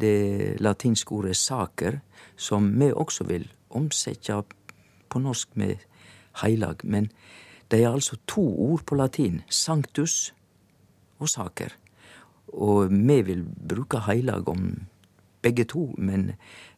det 0.00 0.60
latinske 0.64 1.12
ordet 1.12 1.36
saker, 1.36 2.00
som 2.36 2.70
vi 2.80 2.88
også 2.92 3.26
vil 3.28 3.44
omsette 3.76 4.40
på 5.08 5.20
norsk 5.20 5.52
med 5.60 5.84
heilag. 6.40 6.80
Men 6.84 7.10
det 7.70 7.82
er 7.82 7.92
altså 7.92 8.16
to 8.26 8.42
ord 8.42 8.84
på 8.86 8.94
latin, 8.94 9.42
sanctus 9.50 10.34
og 11.18 11.28
saker. 11.28 11.74
Og 12.48 12.90
vi 12.90 13.22
vil 13.22 13.44
bruke 13.68 14.00
heilag 14.06 14.48
om 14.48 14.86
begge 15.42 15.64
to, 15.64 15.94
men 15.98 16.32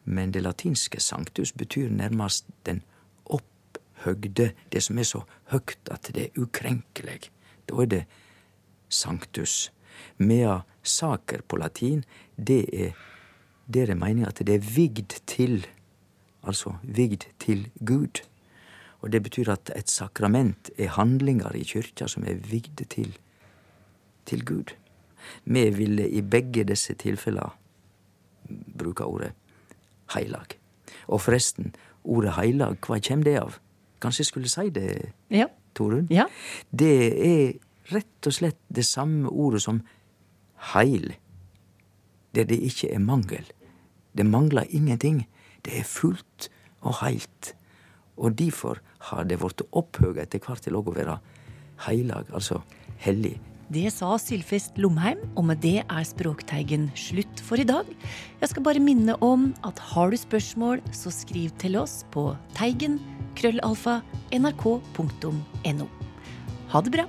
men 0.04 0.32
det 0.32 0.42
latinske 0.42 1.00
sanctus 1.00 1.52
betyr 1.52 1.90
nærmest 1.90 2.46
den 2.66 2.82
opphøgde, 3.24 4.52
det 4.72 4.82
som 4.82 4.98
er 4.98 5.02
så 5.02 5.20
høgt 5.52 5.88
at 5.90 6.10
det 6.14 6.22
er 6.22 6.40
ukrenkelig. 6.42 7.30
Da 7.68 7.74
er 7.74 7.86
det 7.86 8.04
sanctus. 8.88 9.72
Mea 10.18 10.60
saker 10.82 11.42
på 11.48 11.56
latin, 11.56 12.04
det 12.36 12.64
er 12.72 12.90
der 13.74 13.90
er 13.90 13.94
meninga 13.94 14.28
at 14.28 14.38
det 14.38 14.54
er 14.54 14.66
vigd 14.74 15.20
til, 15.26 15.66
altså 16.42 16.74
vigd 16.82 17.28
til 17.38 17.68
Gud. 17.86 18.22
Og 19.00 19.12
det 19.12 19.22
betyr 19.24 19.52
at 19.52 19.72
et 19.76 19.90
sakrament 19.90 20.70
er 20.78 20.92
handlinger 20.96 21.56
i 21.56 21.64
kyrkja 21.64 22.08
som 22.10 22.26
er 22.28 22.40
vigde 22.50 22.84
til, 22.84 23.14
til 24.28 24.44
Gud. 24.44 24.74
Vi 25.44 25.64
ville 25.76 26.08
i 26.08 26.20
begge 26.20 26.64
disse 26.68 26.94
tilfellene 26.94 27.50
bruke 28.78 29.04
ordet 29.04 29.32
heilag. 30.14 30.56
Og 31.08 31.20
forresten, 31.20 31.74
ordet 32.04 32.34
heilag, 32.36 32.78
hva 32.86 32.98
kjem 33.00 33.24
det 33.24 33.38
av? 33.40 33.58
Kanskje 34.00 34.24
jeg 34.24 34.30
skulle 34.30 34.50
si 34.50 34.68
det, 34.74 35.12
ja. 35.30 35.46
Torunn? 35.76 36.08
Ja. 36.10 36.26
Det 36.72 36.94
er 37.26 37.52
rett 37.92 38.26
og 38.26 38.34
slett 38.34 38.58
det 38.72 38.84
samme 38.88 39.30
ordet 39.30 39.62
som 39.64 39.82
heil, 40.72 41.12
der 42.34 42.48
det 42.48 42.58
ikke 42.64 42.90
er 42.94 43.02
mangel. 43.02 43.46
Det 44.16 44.26
mangler 44.26 44.66
ingenting. 44.70 45.24
Det 45.64 45.78
er 45.78 45.86
fullt 45.86 46.48
og 46.80 47.00
heilt. 47.04 47.54
Og 48.18 48.34
derfor 48.38 48.80
har 49.10 49.28
det 49.28 49.38
blitt 49.40 49.62
opphøga 49.70 50.24
etter 50.24 50.42
hvert 50.42 50.64
til 50.64 50.76
å 50.78 50.84
være 50.86 51.20
heilag, 51.86 52.28
altså 52.34 52.60
hellig. 53.00 53.38
Det 53.70 53.86
sa 53.94 54.16
Sylfest 54.18 54.80
Lomheim, 54.82 55.20
og 55.38 55.46
med 55.46 55.60
det 55.62 55.84
er 55.84 56.06
Språkteigen 56.08 56.88
slutt 56.98 57.42
for 57.46 57.60
i 57.62 57.66
dag. 57.68 57.86
Jeg 58.40 58.50
skal 58.50 58.66
bare 58.66 58.82
minne 58.82 59.14
om 59.22 59.52
at 59.66 59.78
har 59.92 60.10
du 60.10 60.18
spørsmål, 60.18 60.82
så 60.90 61.12
skriv 61.14 61.54
til 61.62 61.78
oss 61.78 62.00
på 62.10 62.32
teigen 62.58 62.98
krøllalfa 63.38 64.00
nrk.no. 64.34 65.88
Ha 66.74 66.82
det 66.82 66.94
bra! 66.98 67.06